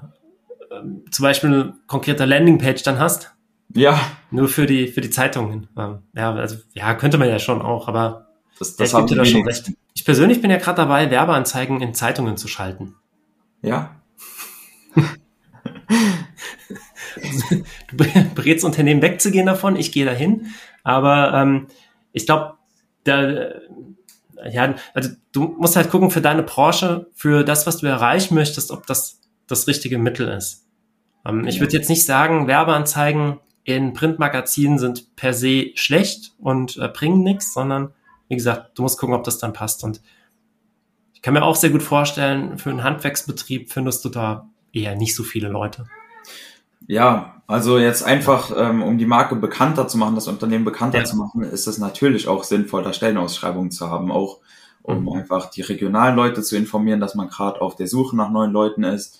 ähm, 0.71 1.05
zum 1.11 1.23
Beispiel 1.23 1.49
eine 1.49 1.73
konkrete 1.87 2.25
Landingpage 2.25 2.83
dann 2.83 2.99
hast, 2.99 3.33
Ja, 3.73 3.99
nur 4.29 4.47
für 4.47 4.65
die, 4.65 4.87
für 4.87 5.01
die 5.01 5.09
Zeitungen. 5.09 5.67
Ähm, 5.77 5.99
ja, 6.15 6.33
also, 6.33 6.57
ja, 6.73 6.93
könnte 6.93 7.17
man 7.17 7.29
ja 7.29 7.39
schon 7.39 7.61
auch, 7.61 7.87
aber 7.87 8.27
das, 8.59 8.75
das 8.75 8.95
gibt 8.95 9.09
dir 9.09 9.15
da 9.15 9.25
schon 9.25 9.43
recht. 9.43 9.71
Ich 9.93 10.05
persönlich 10.05 10.41
bin 10.41 10.51
ja 10.51 10.57
gerade 10.57 10.77
dabei, 10.77 11.09
Werbeanzeigen 11.09 11.81
in 11.81 11.93
Zeitungen 11.93 12.37
zu 12.37 12.47
schalten. 12.47 12.95
Ja, 13.61 14.00
Du 17.91 17.97
berätst 18.35 18.65
Unternehmen 18.65 19.01
wegzugehen 19.01 19.45
davon, 19.45 19.75
ich 19.75 19.91
gehe 19.91 20.05
dahin, 20.05 20.47
aber 20.83 21.33
ähm, 21.33 21.67
ich 22.13 22.25
glaube, 22.25 22.55
da, 23.03 23.49
ja, 24.49 24.75
also 24.93 25.09
du 25.31 25.55
musst 25.59 25.75
halt 25.75 25.89
gucken 25.89 26.11
für 26.11 26.21
deine 26.21 26.43
Branche, 26.43 27.07
für 27.13 27.43
das, 27.43 27.67
was 27.67 27.77
du 27.77 27.87
erreichen 27.87 28.35
möchtest, 28.35 28.71
ob 28.71 28.85
das 28.87 29.19
das 29.47 29.67
richtige 29.67 29.97
Mittel 29.97 30.27
ist. 30.27 30.65
Ähm, 31.25 31.45
ich 31.47 31.55
Ja. 31.55 31.61
würde 31.61 31.77
jetzt 31.77 31.89
nicht 31.89 32.05
sagen, 32.05 32.47
Werbeanzeigen 32.47 33.39
in 33.63 33.93
Printmagazinen 33.93 34.79
sind 34.79 35.15
per 35.15 35.33
se 35.33 35.71
schlecht 35.75 36.33
und 36.39 36.77
äh, 36.77 36.87
bringen 36.87 37.21
nichts, 37.23 37.53
sondern 37.53 37.93
wie 38.27 38.35
gesagt, 38.35 38.77
du 38.77 38.81
musst 38.83 38.97
gucken, 38.97 39.13
ob 39.15 39.23
das 39.23 39.37
dann 39.37 39.53
passt. 39.53 39.83
Und 39.83 40.01
ich 41.13 41.21
kann 41.21 41.33
mir 41.35 41.43
auch 41.43 41.55
sehr 41.55 41.69
gut 41.69 41.83
vorstellen, 41.83 42.57
für 42.57 42.69
einen 42.71 42.83
Handwerksbetrieb 42.83 43.71
findest 43.71 44.03
du 44.05 44.09
da 44.09 44.49
eher 44.73 44.95
nicht 44.95 45.15
so 45.15 45.23
viele 45.23 45.49
Leute. 45.49 45.85
Ja, 46.87 47.27
Also 47.47 47.77
jetzt 47.79 48.03
einfach, 48.03 48.53
ähm, 48.55 48.81
um 48.81 48.97
die 48.97 49.05
Marke 49.05 49.35
bekannter 49.35 49.85
zu 49.85 49.97
machen, 49.97 50.15
das 50.15 50.29
Unternehmen 50.29 50.63
bekannter 50.63 50.99
Ja. 50.99 51.03
zu 51.03 51.17
machen, 51.17 51.43
ist 51.43 51.67
es 51.67 51.79
natürlich 51.79 52.29
auch 52.29 52.45
sinnvoll, 52.45 52.81
da 52.81 52.93
Stellenausschreibungen 52.93 53.71
zu 53.71 53.89
haben, 53.89 54.09
auch 54.09 54.39
um 54.83 55.01
Mhm. 55.03 55.09
einfach 55.09 55.49
die 55.49 55.61
regionalen 55.61 56.15
Leute 56.15 56.43
zu 56.43 56.55
informieren, 56.55 57.01
dass 57.01 57.13
man 57.13 57.27
gerade 57.27 57.59
auf 57.61 57.75
der 57.75 57.87
Suche 57.87 58.15
nach 58.15 58.31
neuen 58.31 58.51
Leuten 58.53 58.83
ist. 58.85 59.19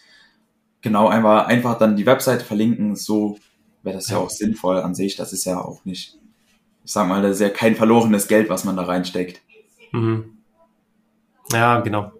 Genau, 0.80 1.10
einfach, 1.10 1.46
einfach 1.48 1.78
dann 1.78 1.98
die 1.98 2.06
Webseite 2.06 2.46
verlinken, 2.46 2.96
so 2.96 3.38
wäre 3.84 3.98
das 3.98 4.08
ja. 4.08 4.18
Ja. 4.18 4.24
auch 4.24 4.30
sinnvoll 4.30 4.78
an 4.80 4.96
sich. 4.96 5.18
Das 5.18 5.34
ist 5.34 5.44
ja 5.44 5.60
auch 5.60 5.84
nicht, 5.84 6.18
ich 6.86 6.92
sag 6.94 7.10
mal, 7.10 7.22
das 7.22 7.32
ist 7.34 7.42
ja 7.42 7.50
kein 7.50 7.76
verlorenes 7.76 8.30
Geld, 8.30 8.48
was 8.50 8.64
man 8.64 8.78
da 8.78 8.84
reinsteckt. 8.84 9.42
Mhm. 9.92 10.38
Ja, 11.52 11.82
genau. 11.82 12.14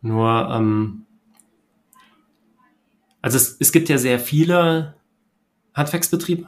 Nur, 0.00 0.48
ähm, 0.50 1.04
also 3.22 3.36
es, 3.36 3.56
es 3.58 3.72
gibt 3.72 3.88
ja 3.88 3.96
sehr 3.96 4.18
viele 4.18 4.96
Handwerksbetriebe 5.74 6.46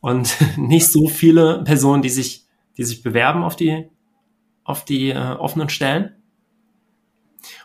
und 0.00 0.36
nicht 0.56 0.86
so 0.92 1.08
viele 1.08 1.64
Personen, 1.64 2.02
die 2.02 2.10
sich, 2.10 2.44
die 2.76 2.84
sich 2.84 3.02
bewerben 3.02 3.42
auf 3.42 3.56
die, 3.56 3.88
auf 4.62 4.84
die 4.84 5.10
äh, 5.10 5.32
offenen 5.32 5.70
Stellen. 5.70 6.14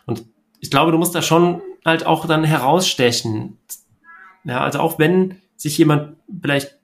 Und 0.06 0.24
ich 0.60 0.70
glaube, 0.70 0.90
du 0.90 0.98
musst 0.98 1.14
da 1.14 1.22
schon 1.22 1.60
halt 1.84 2.06
auch 2.06 2.26
dann 2.26 2.44
herausstechen. 2.44 3.58
Ja, 4.44 4.60
also 4.60 4.80
auch 4.80 4.98
wenn 4.98 5.40
sich 5.56 5.76
jemand 5.78 6.16
vielleicht 6.40 6.78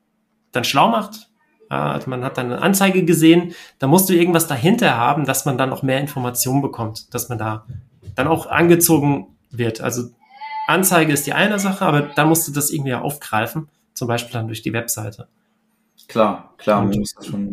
dann 0.53 0.65
schlau 0.65 0.89
macht, 0.89 1.29
ja, 1.71 1.93
also 1.93 2.09
man 2.09 2.25
hat 2.25 2.39
dann 2.39 2.47
eine 2.47 2.63
Anzeige 2.63 3.05
gesehen, 3.05 3.55
da 3.79 3.87
musst 3.87 4.09
du 4.09 4.15
irgendwas 4.15 4.47
dahinter 4.47 4.97
haben, 4.97 5.25
dass 5.27 5.45
man 5.45 5.59
dann 5.59 5.71
noch 5.71 5.83
mehr 5.83 6.01
Informationen 6.01 6.63
bekommt, 6.63 7.13
dass 7.15 7.29
man 7.29 7.39
da 7.39 7.67
dann 8.15 8.27
auch 8.27 8.47
angezogen 8.47 9.37
wird. 9.51 9.81
Also 9.81 10.11
Anzeige 10.69 11.13
ist 11.13 11.27
die 11.27 11.33
eine 11.33 11.59
Sache, 11.59 11.85
aber 11.85 12.03
dann 12.03 12.29
musst 12.29 12.47
du 12.47 12.53
das 12.53 12.71
irgendwie 12.71 12.95
aufgreifen, 12.95 13.69
zum 13.95 14.07
Beispiel 14.07 14.33
dann 14.33 14.47
durch 14.47 14.63
die 14.63 14.73
Webseite. 14.73 15.27
Klar, 16.09 16.55
klar, 16.59 16.83
Und 16.83 16.95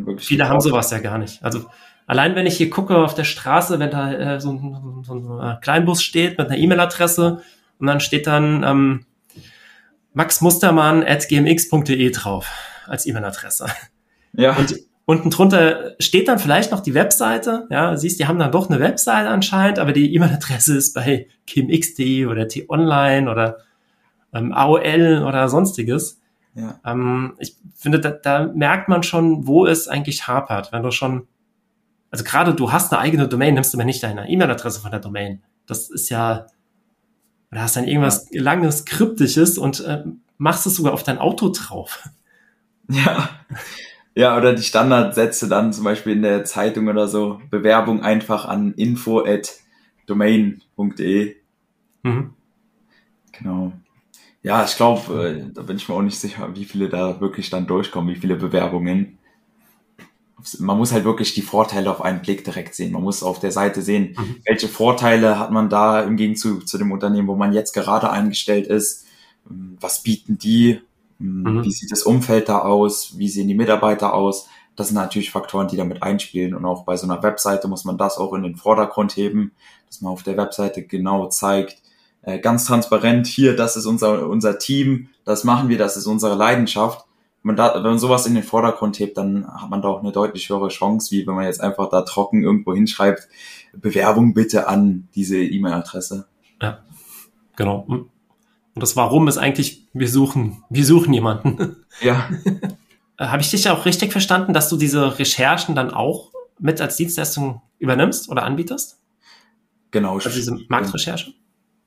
wirklich. 0.05 0.27
Viele 0.27 0.47
haben 0.49 0.59
sowas 0.59 0.91
ja 0.91 0.99
gar 0.99 1.17
nicht. 1.17 1.43
Also 1.43 1.65
allein 2.07 2.35
wenn 2.35 2.45
ich 2.45 2.57
hier 2.57 2.69
gucke 2.69 2.97
auf 2.97 3.15
der 3.15 3.23
Straße, 3.23 3.79
wenn 3.79 3.89
da 3.89 4.11
äh, 4.11 4.39
so, 4.39 4.51
ein, 4.51 5.03
so 5.03 5.13
ein 5.13 5.39
äh, 5.41 5.55
Kleinbus 5.61 6.03
steht 6.03 6.37
mit 6.37 6.47
einer 6.47 6.57
E-Mail-Adresse 6.57 7.41
und 7.79 7.87
dann 7.87 7.99
steht 7.99 8.27
dann 8.27 8.63
ähm, 8.63 9.05
maxmustermann.gmx.de 10.13 12.11
drauf 12.11 12.49
als 12.85 13.05
E-Mail-Adresse. 13.05 13.67
Ja, 14.33 14.55
Und 14.57 14.75
unten 15.05 15.29
drunter 15.29 15.95
steht 15.99 16.27
dann 16.27 16.39
vielleicht 16.39 16.71
noch 16.71 16.79
die 16.79 16.93
Webseite. 16.93 17.67
Ja, 17.69 17.95
siehst, 17.95 18.19
die 18.19 18.27
haben 18.27 18.39
dann 18.39 18.51
doch 18.51 18.69
eine 18.69 18.79
Webseite 18.79 19.29
anscheinend, 19.29 19.79
aber 19.79 19.93
die 19.93 20.13
E-Mail-Adresse 20.15 20.75
ist 20.75 20.93
bei 20.93 21.27
gmx.de 21.45 22.25
oder 22.25 22.47
t-online 22.47 23.29
oder 23.29 23.59
ähm, 24.33 24.51
AOL 24.51 25.23
oder 25.25 25.47
sonstiges. 25.47 26.19
ja, 26.55 26.79
Ähm, 26.85 27.33
ich 27.39 27.55
finde, 27.75 27.99
da, 27.99 28.11
da 28.11 28.47
merkt 28.47 28.89
man 28.89 29.03
schon, 29.03 29.47
wo 29.47 29.65
es 29.65 29.87
eigentlich 29.87 30.27
hapert. 30.27 30.71
Wenn 30.71 30.83
du 30.83 30.91
schon, 30.91 31.27
also 32.09 32.23
gerade 32.23 32.55
du 32.55 32.71
hast 32.71 32.91
eine 32.91 33.01
eigene 33.01 33.27
Domain, 33.27 33.53
nimmst 33.53 33.73
du 33.73 33.77
aber 33.77 33.85
nicht 33.85 34.01
deine 34.01 34.27
E-Mail-Adresse 34.27 34.81
von 34.81 34.91
der 34.91 34.99
Domain. 34.99 35.43
Das 35.67 35.89
ist 35.89 36.09
ja, 36.09 36.47
oder 37.51 37.61
hast 37.61 37.75
dann 37.75 37.87
irgendwas 37.87 38.27
langes, 38.31 38.85
kryptisches 38.85 39.59
und 39.59 39.81
äh, 39.81 40.03
machst 40.37 40.65
es 40.65 40.75
sogar 40.75 40.93
auf 40.93 41.03
dein 41.03 41.19
Auto 41.19 41.49
drauf. 41.49 42.09
ja. 42.89 43.29
Ja, 44.15 44.37
oder 44.37 44.53
die 44.53 44.63
Standardsätze 44.63 45.47
dann 45.49 45.73
zum 45.73 45.83
Beispiel 45.83 46.13
in 46.13 46.21
der 46.21 46.45
Zeitung 46.45 46.87
oder 46.87 47.07
so. 47.07 47.41
Bewerbung 47.51 48.01
einfach 48.01 48.45
an 48.45 48.73
info@domain.de. 48.73 51.35
Mhm. 52.03 52.33
Genau. 53.31 53.73
Ja, 54.43 54.63
ich 54.63 54.75
glaube, 54.77 55.27
äh, 55.27 55.51
da 55.53 55.63
bin 55.63 55.77
ich 55.77 55.89
mir 55.89 55.95
auch 55.95 56.01
nicht 56.01 56.19
sicher, 56.19 56.55
wie 56.55 56.65
viele 56.65 56.87
da 56.89 57.19
wirklich 57.19 57.49
dann 57.49 57.67
durchkommen, 57.67 58.13
wie 58.15 58.19
viele 58.19 58.35
Bewerbungen. 58.35 59.17
Man 60.59 60.77
muss 60.77 60.91
halt 60.91 61.05
wirklich 61.05 61.33
die 61.33 61.41
Vorteile 61.41 61.89
auf 61.89 62.01
einen 62.03 62.21
Blick 62.21 62.43
direkt 62.43 62.75
sehen. 62.75 62.91
Man 62.91 63.01
muss 63.01 63.23
auf 63.23 63.39
der 63.39 63.51
Seite 63.51 63.81
sehen, 63.81 64.15
Mhm. 64.17 64.35
welche 64.45 64.67
Vorteile 64.67 65.39
hat 65.39 65.51
man 65.51 65.69
da 65.69 66.01
im 66.01 66.17
Gegenzug 66.17 66.67
zu 66.67 66.77
dem 66.77 66.91
Unternehmen, 66.91 67.27
wo 67.27 67.35
man 67.35 67.53
jetzt 67.53 67.73
gerade 67.73 68.11
eingestellt 68.11 68.67
ist. 68.67 69.05
Ähm, 69.49 69.77
Was 69.81 70.03
bieten 70.03 70.37
die? 70.37 70.81
Ähm, 71.19 71.43
Mhm. 71.43 71.63
Wie 71.63 71.71
sieht 71.71 71.91
das 71.91 72.03
Umfeld 72.03 72.49
da 72.49 72.59
aus? 72.59 73.17
Wie 73.17 73.29
sehen 73.29 73.47
die 73.47 73.55
Mitarbeiter 73.55 74.13
aus? 74.13 74.47
Das 74.75 74.87
sind 74.87 74.95
natürlich 74.95 75.31
Faktoren, 75.31 75.67
die 75.67 75.77
damit 75.77 76.03
einspielen. 76.03 76.53
Und 76.53 76.65
auch 76.65 76.83
bei 76.83 76.97
so 76.97 77.07
einer 77.07 77.23
Webseite 77.23 77.67
muss 77.67 77.85
man 77.85 77.97
das 77.97 78.17
auch 78.17 78.33
in 78.33 78.43
den 78.43 78.55
Vordergrund 78.55 79.15
heben, 79.15 79.53
dass 79.87 80.01
man 80.01 80.11
auf 80.11 80.23
der 80.23 80.37
Webseite 80.37 80.83
genau 80.83 81.27
zeigt, 81.27 81.81
äh, 82.23 82.39
ganz 82.39 82.65
transparent, 82.65 83.27
hier, 83.27 83.55
das 83.55 83.77
ist 83.77 83.85
unser, 83.85 84.27
unser 84.27 84.57
Team, 84.57 85.09
das 85.23 85.43
machen 85.43 85.69
wir, 85.69 85.77
das 85.77 85.95
ist 85.95 86.07
unsere 86.07 86.35
Leidenschaft. 86.35 87.05
Wenn 87.43 87.49
man, 87.49 87.55
da, 87.55 87.75
wenn 87.75 87.83
man 87.83 87.99
sowas 87.99 88.25
in 88.25 88.33
den 88.33 88.43
Vordergrund 88.43 88.99
hebt, 88.99 89.17
dann 89.17 89.47
hat 89.47 89.69
man 89.69 89.81
da 89.81 89.89
auch 89.89 90.01
eine 90.01 90.11
deutlich 90.11 90.49
höhere 90.49 90.69
Chance, 90.69 91.11
wie 91.11 91.25
wenn 91.27 91.35
man 91.35 91.45
jetzt 91.45 91.61
einfach 91.61 91.89
da 91.89 92.01
trocken 92.01 92.43
irgendwo 92.43 92.73
hinschreibt, 92.73 93.29
Bewerbung 93.73 94.33
bitte 94.33 94.67
an 94.67 95.07
diese 95.13 95.37
E-Mail-Adresse. 95.37 96.27
Genau. 97.55 97.85
Und 98.75 98.81
das 98.83 98.95
Warum 98.95 99.27
ist 99.27 99.37
eigentlich, 99.37 99.87
wir 99.93 100.09
suchen, 100.09 100.63
wir 100.69 100.85
suchen 100.85 101.13
jemanden. 101.13 101.77
Ja, 102.01 102.29
Äh, 103.17 103.27
Habe 103.27 103.41
ich 103.41 103.49
dich 103.49 103.69
auch 103.69 103.85
richtig 103.85 104.11
verstanden, 104.11 104.51
dass 104.53 104.67
du 104.67 104.75
diese 104.75 105.17
Recherchen 105.17 105.73
dann 105.75 105.91
auch 105.91 106.31
mit 106.59 106.81
als 106.81 106.97
Dienstleistung 106.97 107.61
übernimmst 107.79 108.27
oder 108.29 108.43
anbietest? 108.43 108.99
genau. 109.91 110.15
Also 110.15 110.29
diese 110.29 110.57
Marktrecherche? 110.67 111.31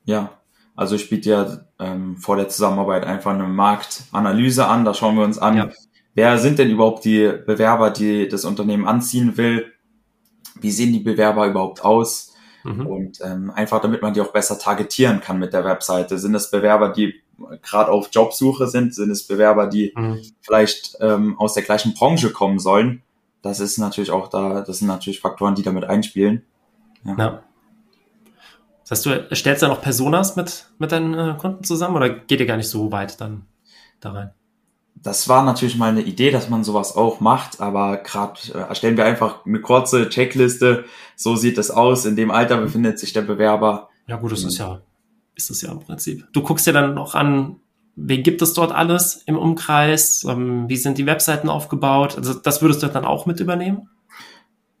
Ja, 0.05 0.31
also 0.75 0.95
ich 0.95 1.07
biete 1.11 1.29
ja 1.29 1.59
ähm, 1.77 2.17
vor 2.17 2.37
der 2.37 2.49
Zusammenarbeit 2.49 3.05
einfach 3.05 3.31
eine 3.35 3.43
Marktanalyse 3.47 4.65
an. 4.65 4.83
Da 4.85 4.95
schauen 4.95 5.15
wir 5.15 5.23
uns 5.23 5.37
an, 5.37 5.57
Ja. 5.57 5.69
wer 6.15 6.39
sind 6.39 6.57
denn 6.57 6.71
überhaupt 6.71 7.05
die 7.05 7.31
Bewerber, 7.45 7.91
die 7.91 8.27
das 8.27 8.45
Unternehmen 8.45 8.87
anziehen 8.87 9.37
will? 9.37 9.71
Wie 10.59 10.71
sehen 10.71 10.91
die 10.93 10.99
Bewerber 11.01 11.45
überhaupt 11.45 11.85
aus? 11.85 12.28
Mhm. 12.63 12.87
Und 12.87 13.19
ähm, 13.21 13.51
einfach 13.51 13.81
damit 13.81 14.01
man 14.01 14.13
die 14.13 14.21
auch 14.21 14.31
besser 14.31 14.59
targetieren 14.59 15.21
kann 15.21 15.39
mit 15.39 15.53
der 15.53 15.63
Webseite. 15.65 16.17
Sind 16.17 16.35
es 16.35 16.51
Bewerber, 16.51 16.89
die 16.89 17.15
gerade 17.61 17.91
auf 17.91 18.09
Jobsuche 18.11 18.67
sind? 18.67 18.93
Sind 18.93 19.11
es 19.11 19.25
Bewerber, 19.27 19.67
die 19.67 19.93
Mhm. 19.95 20.19
vielleicht 20.41 20.97
ähm, 20.99 21.39
aus 21.39 21.53
der 21.53 21.63
gleichen 21.63 21.93
Branche 21.93 22.31
kommen 22.31 22.59
sollen? 22.59 23.01
Das 23.41 23.59
ist 23.59 23.77
natürlich 23.77 24.11
auch 24.11 24.27
da, 24.27 24.61
das 24.61 24.79
sind 24.79 24.87
natürlich 24.87 25.21
Faktoren, 25.21 25.55
die 25.55 25.63
damit 25.63 25.85
einspielen. 25.85 26.43
Ja. 27.05 27.41
Das 28.83 28.91
heißt, 28.91 29.05
du 29.05 29.09
erstellst 29.29 29.63
dann 29.63 29.71
auch 29.71 29.81
Personas 29.81 30.35
mit, 30.35 30.65
mit 30.79 30.91
deinen 30.91 31.13
äh, 31.13 31.37
Kunden 31.37 31.63
zusammen 31.63 31.95
oder 31.95 32.09
geht 32.09 32.39
ihr 32.39 32.45
gar 32.45 32.57
nicht 32.57 32.67
so 32.67 32.91
weit 32.91 33.21
dann 33.21 33.45
da 34.01 34.11
rein? 34.11 34.31
Das 35.01 35.29
war 35.29 35.43
natürlich 35.43 35.77
mal 35.77 35.89
eine 35.89 36.01
Idee, 36.01 36.29
dass 36.29 36.49
man 36.49 36.63
sowas 36.63 36.95
auch 36.95 37.21
macht, 37.21 37.61
aber 37.61 37.97
gerade 37.97 38.39
äh, 38.53 38.57
erstellen 38.57 38.97
wir 38.97 39.05
einfach 39.05 39.45
eine 39.45 39.61
kurze 39.61 40.09
Checkliste. 40.09 40.85
So 41.15 41.35
sieht 41.35 41.57
es 41.57 41.71
aus. 41.71 42.05
In 42.05 42.15
dem 42.15 42.31
Alter 42.31 42.57
befindet 42.57 42.99
sich 42.99 43.13
der 43.13 43.21
Bewerber. 43.21 43.89
Ja, 44.07 44.17
gut, 44.17 44.31
das 44.31 44.43
ist 44.43 44.57
ja, 44.57 44.81
ist 45.35 45.49
das 45.49 45.61
ja 45.61 45.71
im 45.71 45.79
Prinzip. 45.79 46.27
Du 46.33 46.41
guckst 46.41 46.67
dir 46.67 46.73
dann 46.73 46.95
noch 46.95 47.15
an, 47.15 47.57
wen 47.95 48.23
gibt 48.23 48.41
es 48.41 48.53
dort 48.53 48.71
alles 48.73 49.23
im 49.25 49.37
Umkreis, 49.37 50.25
ähm, 50.27 50.67
wie 50.67 50.77
sind 50.77 50.97
die 50.97 51.05
Webseiten 51.05 51.49
aufgebaut? 51.49 52.17
Also 52.17 52.33
das 52.33 52.61
würdest 52.61 52.83
du 52.83 52.87
dann 52.87 53.05
auch 53.05 53.25
mit 53.25 53.39
übernehmen? 53.39 53.89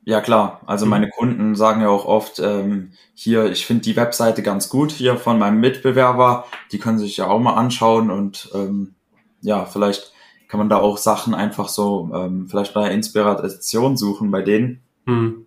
Ja 0.05 0.21
klar, 0.21 0.61
also 0.65 0.85
Mhm. 0.85 0.89
meine 0.89 1.09
Kunden 1.09 1.55
sagen 1.55 1.81
ja 1.81 1.89
auch 1.89 2.05
oft, 2.05 2.39
ähm, 2.39 2.93
hier, 3.13 3.51
ich 3.51 3.65
finde 3.65 3.83
die 3.83 3.95
Webseite 3.95 4.41
ganz 4.41 4.69
gut 4.69 4.91
hier 4.91 5.17
von 5.17 5.37
meinem 5.37 5.59
Mitbewerber. 5.59 6.45
Die 6.71 6.79
können 6.79 6.97
sich 6.97 7.17
ja 7.17 7.27
auch 7.27 7.39
mal 7.39 7.53
anschauen 7.53 8.09
und 8.09 8.49
ähm, 8.55 8.95
ja, 9.41 9.65
vielleicht 9.65 10.13
kann 10.47 10.57
man 10.57 10.69
da 10.69 10.77
auch 10.77 10.97
Sachen 10.97 11.33
einfach 11.33 11.69
so, 11.69 12.09
ähm, 12.13 12.47
vielleicht 12.49 12.73
bei 12.73 12.91
Inspiration 12.91 13.97
suchen 13.97 14.31
bei 14.31 14.41
denen. 14.41 14.81
Hm. 15.05 15.45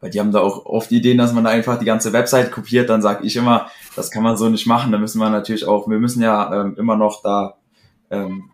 Weil 0.00 0.10
die 0.10 0.20
haben 0.20 0.30
da 0.30 0.40
auch 0.40 0.64
oft 0.64 0.92
Ideen, 0.92 1.18
dass 1.18 1.32
man 1.32 1.42
da 1.42 1.50
einfach 1.50 1.78
die 1.78 1.84
ganze 1.84 2.12
Website 2.12 2.52
kopiert. 2.52 2.88
Dann 2.88 3.02
sage 3.02 3.26
ich 3.26 3.34
immer, 3.34 3.68
das 3.96 4.12
kann 4.12 4.22
man 4.22 4.36
so 4.36 4.48
nicht 4.48 4.66
machen. 4.66 4.92
Da 4.92 4.98
müssen 4.98 5.20
wir 5.20 5.28
natürlich 5.28 5.66
auch, 5.66 5.88
wir 5.88 5.98
müssen 5.98 6.22
ja 6.22 6.60
ähm, 6.60 6.76
immer 6.78 6.96
noch 6.96 7.20
da 7.22 7.56
ähm, 8.10 8.50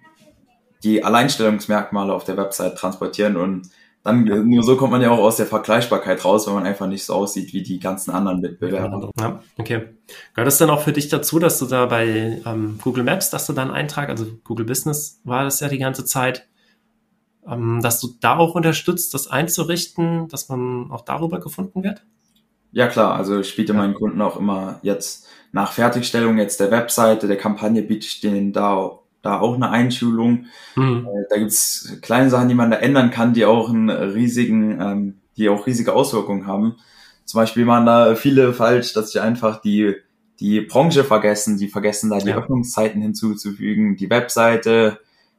die 0.82 1.04
Alleinstellungsmerkmale 1.04 2.14
auf 2.14 2.24
der 2.24 2.38
Website 2.38 2.76
transportieren 2.76 3.36
und 3.36 3.68
dann 4.04 4.26
äh, 4.28 4.36
nur 4.36 4.62
so 4.62 4.76
kommt 4.76 4.92
man 4.92 5.00
ja 5.00 5.10
auch 5.10 5.18
aus 5.18 5.38
der 5.38 5.46
Vergleichbarkeit 5.46 6.24
raus, 6.24 6.46
wenn 6.46 6.54
man 6.54 6.66
einfach 6.66 6.86
nicht 6.86 7.04
so 7.04 7.14
aussieht 7.14 7.52
wie 7.54 7.62
die 7.62 7.80
ganzen 7.80 8.10
anderen 8.10 8.40
Mitbewerber. 8.40 9.10
Ja, 9.18 9.40
okay. 9.56 9.88
Gehört 10.34 10.48
es 10.48 10.58
dann 10.58 10.70
auch 10.70 10.82
für 10.82 10.92
dich 10.92 11.08
dazu, 11.08 11.38
dass 11.38 11.58
du 11.58 11.64
da 11.66 11.86
bei 11.86 12.40
ähm, 12.44 12.78
Google 12.82 13.02
Maps, 13.04 13.30
dass 13.30 13.46
du 13.46 13.54
da 13.54 13.62
einen 13.62 13.70
Eintrag, 13.70 14.10
also 14.10 14.26
Google 14.44 14.66
Business 14.66 15.20
war 15.24 15.44
das 15.44 15.60
ja 15.60 15.68
die 15.68 15.78
ganze 15.78 16.04
Zeit, 16.04 16.46
ähm, 17.48 17.80
dass 17.82 17.98
du 18.00 18.08
da 18.20 18.36
auch 18.36 18.54
unterstützt, 18.54 19.14
das 19.14 19.26
einzurichten, 19.26 20.28
dass 20.28 20.50
man 20.50 20.90
auch 20.90 21.04
darüber 21.06 21.40
gefunden 21.40 21.82
wird? 21.82 22.04
Ja 22.72 22.88
klar, 22.88 23.14
also 23.16 23.40
ich 23.40 23.56
biete 23.56 23.72
Ja. 23.72 23.78
meinen 23.78 23.94
Kunden 23.94 24.20
auch 24.20 24.36
immer 24.36 24.80
jetzt 24.82 25.26
nach 25.52 25.72
Fertigstellung 25.72 26.36
jetzt 26.36 26.60
der 26.60 26.70
Webseite, 26.70 27.26
der 27.26 27.38
Kampagne 27.38 27.82
biete 27.82 28.06
ich 28.06 28.20
denen 28.20 28.52
da, 28.52 28.98
da 29.24 29.40
auch 29.40 29.54
eine 29.54 29.70
Einschulung. 29.70 30.46
Hm. 30.74 31.06
Äh, 31.06 31.24
Da 31.30 31.38
gibt's 31.38 31.98
kleine 32.02 32.30
Sachen, 32.30 32.48
die 32.48 32.54
man 32.54 32.70
da 32.70 32.76
ändern 32.76 33.10
kann, 33.10 33.34
die 33.34 33.44
auch 33.44 33.68
einen 33.70 33.90
riesigen, 33.90 34.80
ähm, 34.80 35.14
die 35.36 35.48
auch 35.48 35.66
riesige 35.66 35.92
Auswirkungen 35.94 36.46
haben. 36.46 36.76
Zum 37.24 37.38
Beispiel 37.38 37.64
machen 37.64 37.86
da 37.86 38.14
viele 38.14 38.52
falsch, 38.52 38.92
dass 38.92 39.14
ich 39.14 39.20
einfach 39.20 39.60
die, 39.60 39.94
die 40.40 40.60
Branche 40.60 41.04
vergessen, 41.04 41.56
die 41.58 41.68
vergessen 41.68 42.10
da 42.10 42.18
die 42.18 42.28
Ja. 42.28 42.36
Öffnungszeiten 42.36 43.00
hinzuzufügen, 43.00 43.96
die 43.96 44.10
Webseite, 44.10 44.98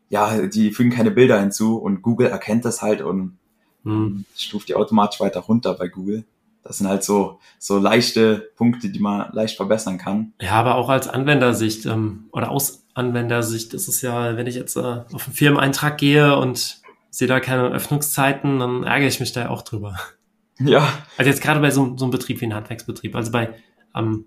ja, 0.09 0.47
die 0.47 0.71
fügen 0.71 0.89
keine 0.89 1.11
Bilder 1.11 1.39
hinzu 1.39 1.77
und 1.77 2.01
Google 2.01 2.27
erkennt 2.27 2.65
das 2.65 2.81
halt 2.81 3.01
und 3.01 3.37
Hm. 3.83 4.25
stuft 4.35 4.67
die 4.69 4.75
automatisch 4.75 5.19
weiter 5.19 5.41
runter 5.41 5.75
bei 5.75 5.87
Google. 5.87 6.23
Das 6.65 6.79
sind 6.79 6.87
halt 6.87 7.03
so, 7.03 7.39
so 7.59 7.77
leichte 7.77 8.51
Punkte, 8.55 8.89
die 8.89 8.99
man 8.99 9.31
leicht 9.33 9.55
verbessern 9.55 9.99
kann. 9.99 10.33
Ja, 10.41 10.53
aber 10.53 10.75
auch 10.75 10.89
als 10.89 11.07
Anwendersicht 11.07 11.85
ähm, 11.85 12.25
oder 12.31 12.49
aus 12.49 12.83
Anwendersicht 12.95 13.75
ist 13.75 13.87
es 13.87 14.01
ja, 14.01 14.35
wenn 14.35 14.47
ich 14.47 14.55
jetzt 14.55 14.75
äh, 14.75 14.79
auf 14.79 15.27
einen 15.27 15.35
Firmeneintrag 15.35 15.97
gehe 15.99 16.35
und 16.35 16.81
sehe 17.11 17.27
da 17.27 17.39
keine 17.39 17.67
Öffnungszeiten, 17.67 18.59
dann 18.59 18.83
ärgere 18.83 19.07
ich 19.07 19.19
mich 19.19 19.31
da 19.31 19.41
ja 19.41 19.49
auch 19.49 19.61
drüber. 19.61 19.95
Ja, 20.57 20.87
Also 21.17 21.29
jetzt 21.29 21.41
gerade 21.43 21.59
bei 21.59 21.69
so, 21.69 21.97
so 21.97 22.05
einem 22.05 22.11
Betrieb 22.11 22.39
wie 22.39 22.45
ein 22.45 22.53
Handwerksbetrieb, 22.53 23.13
also 23.13 23.29
bei 23.29 23.55
ähm, 23.93 24.23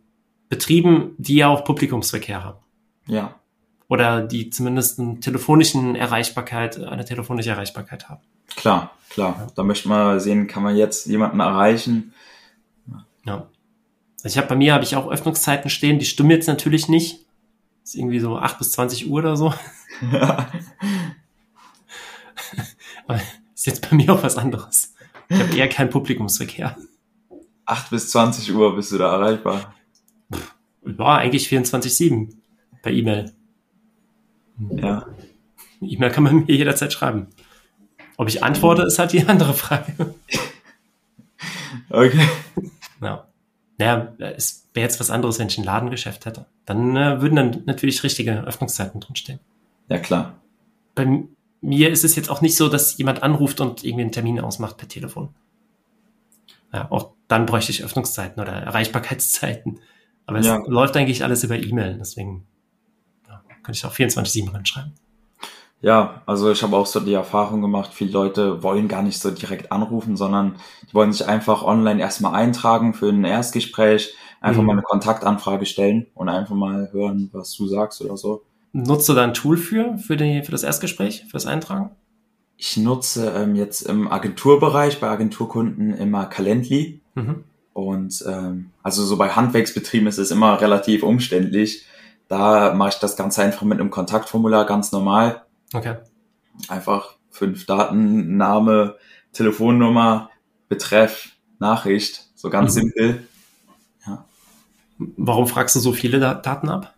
Betrieben, 0.50 1.14
die 1.16 1.36
ja 1.36 1.48
auch 1.48 1.64
Publikumsverkehr 1.64 2.44
haben 2.44 2.58
ja, 3.06 3.40
oder 3.88 4.20
die 4.20 4.50
zumindest 4.50 5.00
einen 5.00 5.22
telefonischen 5.22 5.94
Erreichbarkeit, 5.94 6.78
eine 6.84 7.06
telefonische 7.06 7.48
Erreichbarkeit 7.48 8.10
haben. 8.10 8.20
Klar, 8.56 8.92
klar. 9.10 9.48
Da 9.54 9.62
möchte 9.62 9.88
man 9.88 10.20
sehen, 10.20 10.46
kann 10.46 10.62
man 10.62 10.76
jetzt 10.76 11.06
jemanden 11.06 11.40
erreichen. 11.40 12.12
Ja. 13.24 13.48
Also 14.22 14.28
ich 14.34 14.38
habe 14.38 14.48
bei 14.48 14.56
mir 14.56 14.74
habe 14.74 14.84
ich 14.84 14.96
auch 14.96 15.08
Öffnungszeiten 15.08 15.70
stehen, 15.70 15.98
die 15.98 16.06
stimmen 16.06 16.30
jetzt 16.30 16.48
natürlich 16.48 16.88
nicht. 16.88 17.26
Ist 17.84 17.94
irgendwie 17.94 18.20
so 18.20 18.36
8 18.38 18.58
bis 18.58 18.72
20 18.72 19.08
Uhr 19.08 19.18
oder 19.18 19.36
so. 19.36 19.54
Aber 23.06 23.20
ist 23.54 23.66
jetzt 23.66 23.88
bei 23.88 23.96
mir 23.96 24.12
auch 24.12 24.22
was 24.22 24.36
anderes. 24.36 24.94
Ich 25.28 25.38
habe 25.38 25.56
eher 25.56 25.68
keinen 25.68 25.90
Publikumsverkehr. 25.90 26.76
8 27.64 27.90
bis 27.90 28.10
20 28.10 28.54
Uhr 28.54 28.74
bist 28.74 28.92
du 28.92 28.98
da 28.98 29.12
erreichbar. 29.14 29.74
Ja, 30.84 31.16
eigentlich 31.16 31.48
24-7 31.48 32.34
per 32.82 32.92
E-Mail. 32.92 33.32
Ja, 34.70 35.06
E-Mail 35.80 36.10
kann 36.10 36.24
man 36.24 36.44
mir 36.44 36.54
jederzeit 36.54 36.92
schreiben. 36.92 37.28
Ob 38.18 38.28
ich 38.28 38.42
antworte, 38.42 38.82
ist 38.82 38.98
halt 38.98 39.12
die 39.12 39.26
andere 39.26 39.54
Frage. 39.54 39.94
okay. 41.88 42.28
Ja. 43.00 43.26
Naja, 43.78 44.12
es 44.18 44.66
wäre 44.74 44.84
jetzt 44.84 44.98
was 44.98 45.10
anderes, 45.10 45.38
wenn 45.38 45.46
ich 45.46 45.56
ein 45.56 45.64
Ladengeschäft 45.64 46.26
hätte. 46.26 46.46
Dann 46.66 46.96
äh, 46.96 47.20
würden 47.22 47.36
dann 47.36 47.62
natürlich 47.64 48.02
richtige 48.02 48.40
Öffnungszeiten 48.44 49.00
drinstehen. 49.00 49.38
Ja, 49.88 49.98
klar. 49.98 50.34
Bei 50.96 51.22
mir 51.60 51.90
ist 51.90 52.04
es 52.04 52.16
jetzt 52.16 52.28
auch 52.28 52.40
nicht 52.40 52.56
so, 52.56 52.68
dass 52.68 52.98
jemand 52.98 53.22
anruft 53.22 53.60
und 53.60 53.84
irgendwie 53.84 54.02
einen 54.02 54.12
Termin 54.12 54.40
ausmacht 54.40 54.76
per 54.78 54.88
Telefon. 54.88 55.28
Ja, 56.72 56.90
auch 56.90 57.12
dann 57.28 57.46
bräuchte 57.46 57.70
ich 57.70 57.84
Öffnungszeiten 57.84 58.42
oder 58.42 58.52
Erreichbarkeitszeiten. 58.52 59.78
Aber 60.26 60.40
es 60.40 60.46
Ja. 60.46 60.60
läuft 60.66 60.96
eigentlich 60.96 61.22
alles 61.22 61.44
über 61.44 61.56
E-Mail, 61.56 61.96
deswegen 61.98 62.46
ja, 63.28 63.40
könnte 63.62 63.78
ich 63.78 63.84
auch 63.86 63.94
24-7 63.94 64.52
reinschreiben. 64.52 64.92
Ja, 65.80 66.22
also 66.26 66.50
ich 66.50 66.62
habe 66.64 66.76
auch 66.76 66.86
so 66.86 66.98
die 67.00 67.12
Erfahrung 67.12 67.62
gemacht, 67.62 67.90
viele 67.94 68.10
Leute 68.10 68.62
wollen 68.64 68.88
gar 68.88 69.02
nicht 69.02 69.20
so 69.20 69.30
direkt 69.30 69.70
anrufen, 69.70 70.16
sondern 70.16 70.56
die 70.90 70.94
wollen 70.94 71.12
sich 71.12 71.26
einfach 71.28 71.62
online 71.62 72.00
erstmal 72.00 72.34
eintragen 72.34 72.94
für 72.94 73.08
ein 73.10 73.24
Erstgespräch, 73.24 74.14
einfach 74.40 74.62
Mhm. 74.62 74.66
mal 74.66 74.72
eine 74.72 74.82
Kontaktanfrage 74.82 75.66
stellen 75.66 76.06
und 76.14 76.28
einfach 76.28 76.56
mal 76.56 76.90
hören, 76.92 77.30
was 77.32 77.52
du 77.54 77.68
sagst 77.68 78.00
oder 78.02 78.16
so. 78.16 78.42
Nutzt 78.72 79.08
du 79.08 79.14
da 79.14 79.22
ein 79.24 79.34
Tool 79.34 79.56
für, 79.56 79.96
für, 79.98 80.16
die, 80.16 80.42
für 80.42 80.50
das 80.52 80.64
Erstgespräch, 80.64 81.24
für 81.26 81.32
das 81.34 81.46
Eintragen? 81.46 81.90
Ich 82.56 82.76
nutze 82.76 83.30
ähm, 83.36 83.54
jetzt 83.54 83.82
im 83.82 84.10
Agenturbereich 84.10 84.98
bei 85.00 85.08
Agenturkunden 85.08 85.94
immer 85.94 86.26
Calendly 86.26 87.00
Mhm. 87.14 87.44
und 87.72 88.24
ähm, 88.28 88.70
also 88.82 89.04
so 89.04 89.16
bei 89.16 89.30
Handwerksbetrieben 89.30 90.08
ist 90.08 90.18
es 90.18 90.30
immer 90.32 90.60
relativ 90.60 91.02
umständlich. 91.04 91.84
Da 92.28 92.74
mache 92.74 92.90
ich 92.90 92.94
das 92.96 93.16
Ganze 93.16 93.42
einfach 93.42 93.62
mit 93.62 93.80
einem 93.80 93.90
Kontaktformular 93.90 94.66
ganz 94.66 94.92
normal. 94.92 95.42
Okay. 95.74 95.96
Einfach 96.68 97.16
fünf 97.30 97.66
Daten, 97.66 98.36
Name, 98.36 98.96
Telefonnummer, 99.32 100.30
Betreff, 100.68 101.30
Nachricht, 101.58 102.28
so 102.34 102.50
ganz 102.50 102.74
Mhm. 102.74 102.80
simpel. 102.80 103.28
Warum 105.16 105.46
fragst 105.46 105.76
du 105.76 105.80
so 105.80 105.92
viele 105.92 106.18
Da- 106.18 106.34
Daten 106.34 106.68
ab? 106.68 106.94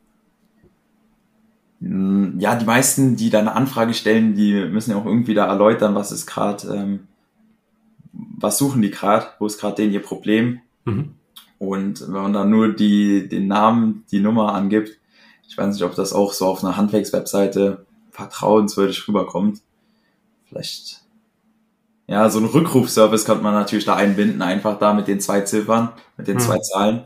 Mm, 1.81 2.39
Ja, 2.39 2.55
die 2.57 2.65
meisten, 2.65 3.17
die 3.17 3.29
da 3.31 3.41
eine 3.41 3.55
Anfrage 3.55 3.93
stellen, 3.95 4.35
die 4.35 4.55
müssen 4.67 4.91
ja 4.93 4.97
auch 4.97 5.05
irgendwie 5.07 5.35
da 5.35 5.47
erläutern, 5.47 5.95
was 5.95 6.13
ist 6.13 6.27
gerade, 6.27 6.69
ähm, 6.75 7.07
was 8.13 8.59
suchen 8.59 8.81
die 8.83 8.91
gerade, 8.91 9.27
wo 9.39 9.47
ist 9.47 9.61
gerade 9.61 9.77
denen 9.77 9.93
ihr 9.93 10.03
Problem. 10.03 10.61
Mhm. 10.85 11.15
Und 11.59 12.01
wenn 12.03 12.23
man 12.23 12.33
dann 12.33 12.51
nur 12.51 12.73
die, 12.73 13.29
den 13.29 13.47
Namen, 13.49 14.05
die 14.11 14.21
Nummer 14.21 14.55
angibt, 14.55 14.99
ich 15.47 15.59
weiß 15.59 15.75
nicht, 15.75 15.85
ob 15.85 15.95
das 15.95 16.13
auch 16.15 16.33
so 16.33 16.47
auf 16.47 16.65
einer 16.65 16.77
Handwerkswebseite 16.77 17.85
vertrauenswürdig 18.21 19.07
rüberkommt. 19.09 19.61
Vielleicht, 20.49 21.03
ja, 22.07 22.29
so 22.29 22.39
ein 22.41 22.45
Rückrufservice 22.47 23.25
könnte 23.25 23.43
man 23.43 23.55
natürlich 23.55 23.85
da 23.85 23.97
einbinden, 23.97 24.43
einfach 24.43 24.79
da 24.79 24.93
mit 24.95 25.07
den 25.09 25.21
zwei 25.21 25.43
Ziffern, 25.43 25.91
mit 26.17 26.27
den 26.29 26.39
Hm. 26.39 26.45
zwei 26.45 26.59
Zahlen. 26.59 27.05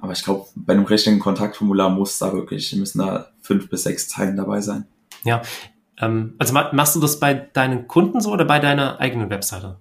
Aber 0.00 0.12
ich 0.12 0.24
glaube, 0.24 0.46
bei 0.56 0.72
einem 0.72 0.84
richtigen 0.84 1.20
Kontaktformular 1.20 1.88
muss 1.90 2.18
da 2.18 2.32
wirklich, 2.32 2.74
müssen 2.74 2.98
da 2.98 3.28
fünf 3.40 3.68
bis 3.68 3.84
sechs 3.84 4.08
Zeilen 4.08 4.36
dabei 4.36 4.60
sein. 4.60 4.86
Ähm, 5.98 6.34
also 6.38 6.52
ma- 6.54 6.72
machst 6.72 6.96
du 6.96 7.00
das 7.00 7.20
bei 7.20 7.34
deinen 7.34 7.86
Kunden 7.86 8.20
so 8.20 8.32
oder 8.32 8.44
bei 8.44 8.58
deiner 8.58 8.98
eigenen 8.98 9.30
Webseite? 9.30 9.78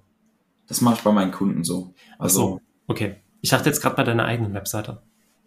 Das 0.68 0.82
mache 0.82 0.96
ich 0.96 1.02
bei 1.02 1.12
meinen 1.12 1.32
Kunden 1.32 1.64
so. 1.64 1.94
Ach 2.18 2.26
Also, 2.26 2.40
so, 2.40 2.62
okay. 2.88 3.16
Ich 3.42 3.50
dachte 3.50 3.70
jetzt 3.70 3.82
gerade 3.82 3.96
bei 3.96 4.04
deiner 4.04 4.26
eigenen 4.26 4.54
Webseite. 4.54 5.02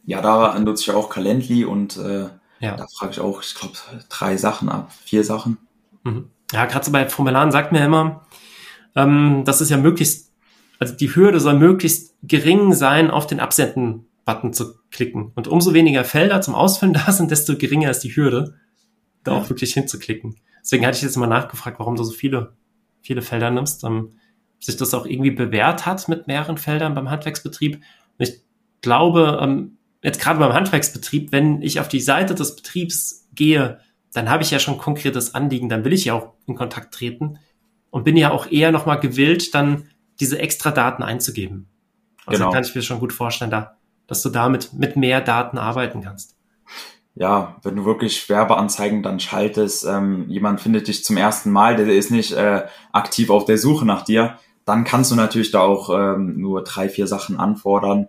ja, 0.07 0.21
da 0.21 0.59
nutze 0.59 0.83
ich 0.83 0.91
auch 0.97 1.09
Calendly 1.11 1.65
und 1.65 1.97
äh, 1.99 2.29
Ja. 2.61 2.77
da 2.77 2.87
frage 2.87 3.13
ich 3.13 3.21
auch, 3.21 3.43
ich 3.43 3.55
glaube, 3.55 3.75
drei 4.09 4.37
Sachen 4.37 4.69
ab, 4.69 4.93
vier 5.05 5.25
Sachen. 5.25 5.59
Mhm. 6.05 6.31
Ja, 6.53 6.67
gerade 6.67 6.85
so 6.85 6.93
bei 6.93 7.09
Formularen 7.09 7.51
sagt 7.51 7.73
mir 7.73 7.85
immer, 7.85 8.27
ähm, 8.95 9.43
das 9.45 9.61
ist 9.61 9.71
ja 9.71 9.77
möglichst, 9.77 10.33
also 10.79 10.95
die 10.95 11.15
Hürde 11.15 11.41
soll 11.41 11.55
möglichst 11.59 12.15
gering 12.23 12.73
sein, 12.75 13.11
auf 13.11 13.27
den 13.27 13.41
Absenden-Button 13.41 14.53
zu 14.53 14.75
klicken. 14.91 15.33
Und 15.35 15.49
umso 15.49 15.75
weniger 15.75 16.05
Felder 16.05 16.41
zum 16.41 16.55
Ausfüllen 16.55 16.95
da 17.07 17.11
sind, 17.13 17.31
desto 17.31 17.57
geringer 17.57 17.91
ist 17.91 18.01
die 18.01 18.15
Hürde, 18.15 18.55
da 19.25 19.33
Ja. 19.33 19.39
auch 19.39 19.49
wirklich 19.51 19.75
hinzuklicken. 19.75 20.37
Deswegen 20.61 20.87
hatte 20.87 20.97
ich 20.97 21.03
jetzt 21.03 21.17
mal 21.17 21.27
nachgefragt, 21.27 21.79
warum 21.79 21.97
du 21.97 22.05
so 22.05 22.13
viele, 22.13 22.55
viele 23.03 23.21
Felder 23.23 23.51
nimmst, 23.51 23.85
ähm, 23.85 24.13
ob 24.57 24.65
sich 24.65 24.77
das 24.77 24.95
auch 24.95 25.05
irgendwie 25.07 25.31
bewährt 25.33 25.85
hat 25.85 26.09
mit 26.09 26.27
mehreren 26.27 26.57
Feldern 26.57 26.95
beim 26.95 27.11
Handwerksbetrieb. 27.11 27.77
Und 27.77 28.29
ich 28.29 28.41
glaube, 28.81 29.39
ähm, 29.43 29.77
jetzt 30.05 30.21
gerade 30.21 30.39
beim 30.39 30.53
Handwerksbetrieb, 30.53 31.33
wenn 31.33 31.63
ich 31.63 31.81
auf 31.81 31.89
die 31.89 32.01
Seite 32.01 32.35
des 32.35 32.55
Betriebs 32.55 33.27
gehe, 33.35 33.81
dann 34.13 34.31
habe 34.31 34.45
ich 34.45 34.51
ja 34.51 34.61
schon 34.61 34.79
konkretes 34.79 35.35
Anliegen, 35.35 35.69
dann 35.69 35.85
will 35.85 35.93
ich 35.93 36.05
ja 36.05 36.15
auch 36.15 36.35
in 36.47 36.55
Kontakt 36.55 36.95
treten 36.95 37.39
und 37.91 38.05
bin 38.05 38.17
ja 38.17 38.31
auch 38.31 38.47
eher 38.47 38.71
nochmal 38.71 39.01
gewillt, 39.01 39.55
dann 39.55 39.89
diese 40.21 40.39
extra 40.39 40.71
Daten 40.71 41.03
einzugeben. 41.03 41.67
Also 42.27 42.39
Genau. 42.39 42.53
kann 42.53 42.63
ich 42.63 42.75
mir 42.75 42.83
schon 42.83 43.01
gut 43.01 43.13
vorstellen, 43.13 43.51
da, 43.51 43.77
dass 44.07 44.23
du 44.23 44.29
damit 44.29 44.73
mit 44.75 44.97
mehr 44.97 45.21
Daten 45.21 45.59
arbeiten 45.59 46.03
kannst. 46.03 46.37
ja, 47.17 47.57
wenn 47.63 47.77
du 47.77 47.85
wirklich 47.85 48.29
Werbeanzeigen 48.29 49.03
dann 49.05 49.21
schaltest, 49.21 49.85
ähm, 49.87 50.29
jemand 50.29 50.61
findet 50.61 50.89
dich 50.89 51.05
zum 51.05 51.17
ersten 51.17 51.51
Mal, 51.53 51.77
der 51.77 51.87
ist 51.87 52.11
nicht 52.11 52.33
äh, 52.33 52.67
aktiv 52.93 53.31
auf 53.31 53.45
der 53.45 53.57
Suche 53.57 53.85
nach 53.87 54.03
dir, 54.03 54.37
dann 54.65 54.83
kannst 54.85 55.13
du 55.13 55.15
natürlich 55.15 55.53
da 55.53 55.61
auch 55.61 55.91
ähm, 55.91 56.41
nur 56.41 56.65
drei, 56.65 56.89
vier 56.89 57.07
Sachen 57.07 57.39
anfordern. 57.39 58.09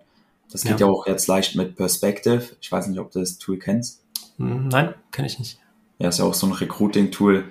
Das 0.50 0.62
geht 0.62 0.80
ja. 0.80 0.86
Ja. 0.86 0.92
auch 0.92 1.06
jetzt 1.06 1.26
leicht 1.26 1.56
mit 1.56 1.76
Perspective. 1.76 2.42
Ich 2.60 2.70
weiß 2.70 2.86
nicht, 2.88 2.98
ob 3.00 3.10
du 3.10 3.20
das 3.20 3.38
Tool 3.38 3.58
kennst. 3.58 4.02
Hm, 4.38 4.68
Nein, 4.68 4.94
kenne 5.12 5.26
ich 5.26 5.38
nicht. 5.38 5.58
Ja, 5.98 6.08
ist 6.08 6.18
ja 6.18 6.24
auch 6.24 6.34
so 6.34 6.46
ein 6.46 6.52
Recruiting-Tool. 6.52 7.44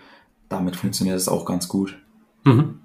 Damit 0.49 0.75
funktioniert 0.75 1.17
es 1.17 1.27
auch 1.27 1.45
ganz 1.45 1.67
gut. 1.67 1.97
Mhm. 2.43 2.79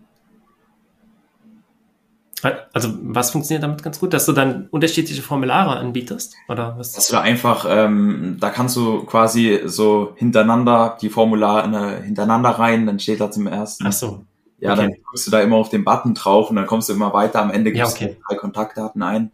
Also 2.72 2.88
was 3.02 3.32
funktioniert 3.32 3.62
damit 3.62 3.82
ganz 3.82 4.00
gut, 4.00 4.14
dass 4.14 4.24
du 4.24 4.32
dann 4.32 4.68
unterschiedliche 4.70 5.20
Formulare 5.20 5.76
anbietest 5.76 6.34
oder 6.48 6.78
was? 6.78 6.92
Dass 6.92 7.08
du 7.08 7.12
da 7.12 7.20
einfach, 7.20 7.66
ähm, 7.68 8.38
da 8.40 8.48
kannst 8.48 8.76
du 8.76 9.04
quasi 9.04 9.60
so 9.66 10.14
hintereinander 10.16 10.96
die 11.02 11.10
Formulare 11.10 12.00
hintereinander 12.02 12.48
rein, 12.50 12.86
dann 12.86 12.98
steht 12.98 13.20
da 13.20 13.30
zum 13.30 13.46
ersten. 13.46 13.86
Ach 13.86 13.92
so, 13.92 14.24
Ja, 14.58 14.72
okay. 14.72 14.82
dann 14.82 14.92
drückst 15.10 15.26
du 15.26 15.30
da 15.32 15.40
immer 15.42 15.56
auf 15.56 15.68
den 15.68 15.84
Button 15.84 16.14
drauf 16.14 16.48
und 16.48 16.56
dann 16.56 16.66
kommst 16.66 16.88
du 16.88 16.94
immer 16.94 17.12
weiter. 17.12 17.42
Am 17.42 17.50
Ende 17.50 17.74
Ja, 17.76 17.84
gibst 17.84 17.96
okay. 18.00 18.16
du 18.16 18.22
drei 18.26 18.36
Kontaktdaten 18.36 19.02
ein. 19.02 19.32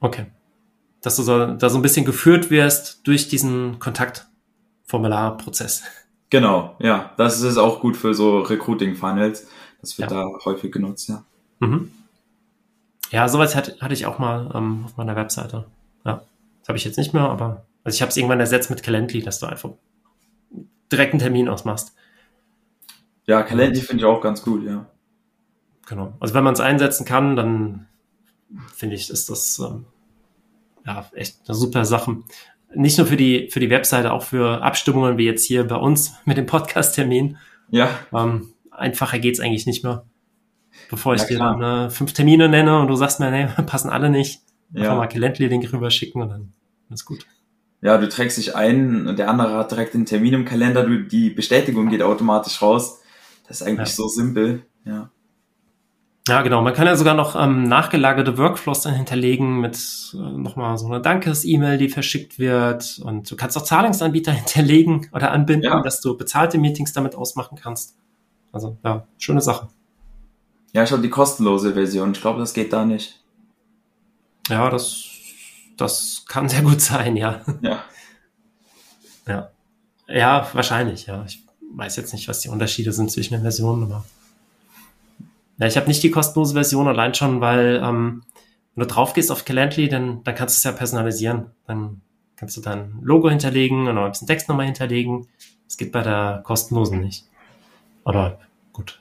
Okay. 0.00 0.26
Dass 1.02 1.16
du 1.16 1.22
so, 1.22 1.54
da 1.54 1.70
so 1.70 1.78
ein 1.78 1.82
bisschen 1.82 2.04
geführt 2.04 2.50
wirst 2.50 3.06
durch 3.06 3.28
diesen 3.28 3.78
Kontaktformularprozess. 3.78 5.82
Genau, 6.28 6.76
ja. 6.78 7.12
Das 7.16 7.40
ist 7.40 7.56
auch 7.56 7.80
gut 7.80 7.96
für 7.96 8.12
so 8.14 8.40
Recruiting-Funnels. 8.40 9.48
Das 9.80 9.98
wird 9.98 10.10
Ja. 10.10 10.24
da 10.24 10.28
häufig 10.44 10.70
genutzt, 10.72 11.08
ja. 11.08 11.24
Mhm. 11.60 11.90
Ja, 13.10 13.28
sowas 13.28 13.56
hatte, 13.56 13.76
hatte 13.80 13.94
ich 13.94 14.06
auch 14.06 14.18
mal 14.18 14.50
ähm, 14.54 14.82
auf 14.84 14.96
meiner 14.96 15.16
Webseite. 15.16 15.66
Ja, 16.04 16.22
das 16.60 16.68
habe 16.68 16.78
ich 16.78 16.84
jetzt 16.84 16.98
nicht 16.98 17.14
mehr, 17.14 17.28
aber 17.28 17.64
also 17.82 17.96
ich 17.96 18.02
habe 18.02 18.10
es 18.10 18.16
irgendwann 18.16 18.40
ersetzt 18.40 18.70
mit 18.70 18.82
Calendly, 18.82 19.22
dass 19.22 19.40
du 19.40 19.46
einfach 19.46 19.70
direkt 20.92 21.12
einen 21.14 21.20
Termin 21.20 21.48
ausmachst. 21.48 21.94
Ja, 23.26 23.42
Calendly 23.42 23.80
finde 23.80 24.02
ich 24.02 24.04
auch 24.04 24.20
ganz 24.20 24.42
gut, 24.42 24.64
ja. 24.64 24.86
Genau. 25.88 26.12
Also 26.20 26.34
wenn 26.34 26.44
man 26.44 26.54
es 26.54 26.60
einsetzen 26.60 27.04
kann, 27.04 27.34
dann 27.36 27.88
finde 28.74 28.96
ich, 28.96 29.10
ist 29.10 29.30
das 29.30 29.58
ähm, 29.58 29.84
ja 30.86 31.08
echt 31.14 31.38
eine 31.46 31.54
super 31.54 31.84
Sache. 31.84 32.18
Nicht 32.74 32.98
nur 32.98 33.06
für 33.06 33.16
die, 33.16 33.48
für 33.50 33.60
die 33.60 33.70
Webseite, 33.70 34.12
auch 34.12 34.22
für 34.22 34.62
Abstimmungen 34.62 35.18
wie 35.18 35.24
jetzt 35.26 35.44
hier 35.44 35.66
bei 35.66 35.76
uns 35.76 36.12
mit 36.24 36.36
dem 36.36 36.46
Podcast-Termin. 36.46 37.36
Ja. 37.70 37.88
Ähm, 38.12 38.52
einfacher 38.70 39.18
geht's 39.18 39.40
eigentlich 39.40 39.66
nicht 39.66 39.84
mehr. 39.84 40.04
Bevor 40.88 41.14
ich 41.14 41.22
Ja, 41.22 41.26
dir 41.28 41.36
klar. 41.36 41.58
dann 41.58 41.86
äh, 41.86 41.90
fünf 41.90 42.12
Termine 42.12 42.48
nenne 42.48 42.80
und 42.80 42.88
du 42.88 42.94
sagst 42.96 43.20
mir, 43.20 43.30
nee, 43.30 43.46
passen 43.66 43.90
alle 43.90 44.08
nicht. 44.10 44.40
Einfach 44.72 44.90
Ja. 44.92 44.94
mal 44.96 45.06
Calendly-Link 45.08 45.72
rüberschicken 45.72 46.22
und 46.22 46.28
dann 46.28 46.52
ist 46.90 47.04
gut. 47.04 47.26
Ja, 47.82 47.96
du 47.98 48.08
trägst 48.08 48.36
dich 48.38 48.54
ein 48.54 49.06
und 49.08 49.18
der 49.18 49.28
andere 49.30 49.54
hat 49.56 49.70
direkt 49.70 49.94
den 49.94 50.04
Termin 50.06 50.34
im 50.34 50.44
Kalender, 50.44 50.84
du, 50.84 51.02
die 51.02 51.30
Bestätigung 51.30 51.88
geht 51.88 52.02
automatisch 52.02 52.60
raus. 52.62 53.00
Das 53.48 53.60
ist 53.60 53.66
eigentlich 53.66 53.88
Ja. 53.88 53.94
so 53.94 54.06
simpel. 54.08 54.62
Ja. 54.84 55.10
Ja, 56.28 56.42
genau. 56.42 56.62
Man 56.62 56.74
kann 56.74 56.86
ja 56.86 56.96
sogar 56.96 57.14
noch 57.14 57.34
ähm, 57.34 57.64
nachgelagerte 57.64 58.36
Workflows 58.38 58.82
dann 58.82 58.94
hinterlegen 58.94 59.60
mit 59.60 59.76
äh, 60.14 60.16
nochmal 60.18 60.76
so 60.78 60.86
einer 60.86 61.00
Dankes-E-Mail, 61.00 61.78
die 61.78 61.88
verschickt 61.88 62.38
wird. 62.38 63.00
Und 63.02 63.30
du 63.30 63.36
kannst 63.36 63.56
auch 63.56 63.62
Zahlungsanbieter 63.62 64.32
hinterlegen 64.40 65.08
oder 65.12 65.32
anbinden, 65.32 65.64
Ja. 65.70 65.80
dass 65.82 66.00
du 66.00 66.16
bezahlte 66.16 66.58
Meetings 66.58 66.92
damit 66.92 67.14
ausmachen 67.14 67.58
kannst. 67.60 67.96
Also, 68.52 68.76
ja, 68.84 69.06
schöne 69.18 69.40
Sache. 69.40 69.68
Ja, 70.72 70.82
ich 70.84 70.92
habe 70.92 71.02
die 71.02 71.10
kostenlose 71.10 71.72
Version. 71.72 72.12
Ich 72.12 72.20
glaube, 72.20 72.38
das 72.38 72.52
geht 72.54 72.72
da 72.72 72.84
nicht. 72.84 73.20
Ja, 74.48 74.68
das, 74.70 75.04
das 75.76 76.24
kann 76.28 76.48
sehr 76.48 76.62
gut 76.62 76.80
sein, 76.80 77.16
ja. 77.16 77.40
Ja. 77.62 77.82
Ja. 79.26 79.50
Ja, 80.06 80.48
wahrscheinlich, 80.52 81.06
ja. 81.06 81.24
Ich 81.26 81.42
weiß 81.74 81.96
jetzt 81.96 82.12
nicht, 82.12 82.28
was 82.28 82.40
die 82.40 82.48
Unterschiede 82.48 82.92
sind 82.92 83.10
zwischen 83.10 83.34
den 83.34 83.42
Versionen, 83.42 83.84
aber. 83.84 84.04
Ja, 85.60 85.66
ich 85.66 85.76
habe 85.76 85.88
nicht 85.88 86.02
die 86.02 86.10
kostenlose 86.10 86.54
Version 86.54 86.88
allein 86.88 87.12
schon, 87.12 87.40
weil 87.42 87.80
ähm, 87.84 88.22
wenn 88.74 88.88
du 88.88 88.94
drauf 88.94 89.12
gehst 89.12 89.30
auf 89.30 89.44
Calendly, 89.44 89.88
dann, 89.88 90.24
dann 90.24 90.34
kannst 90.34 90.56
du 90.56 90.58
es 90.58 90.64
ja 90.64 90.72
personalisieren. 90.72 91.50
Dann 91.66 92.00
kannst 92.36 92.56
du 92.56 92.62
dein 92.62 92.98
Logo 93.02 93.28
hinterlegen 93.28 93.86
und 93.86 93.94
noch 93.94 94.04
ein 94.04 94.10
bisschen 94.10 94.26
Text 94.26 94.48
nochmal 94.48 94.64
hinterlegen. 94.64 95.28
Das 95.66 95.76
geht 95.76 95.92
bei 95.92 96.02
der 96.02 96.40
kostenlosen 96.44 97.00
nicht. 97.00 97.26
Aber 98.04 98.38
gut. 98.72 99.00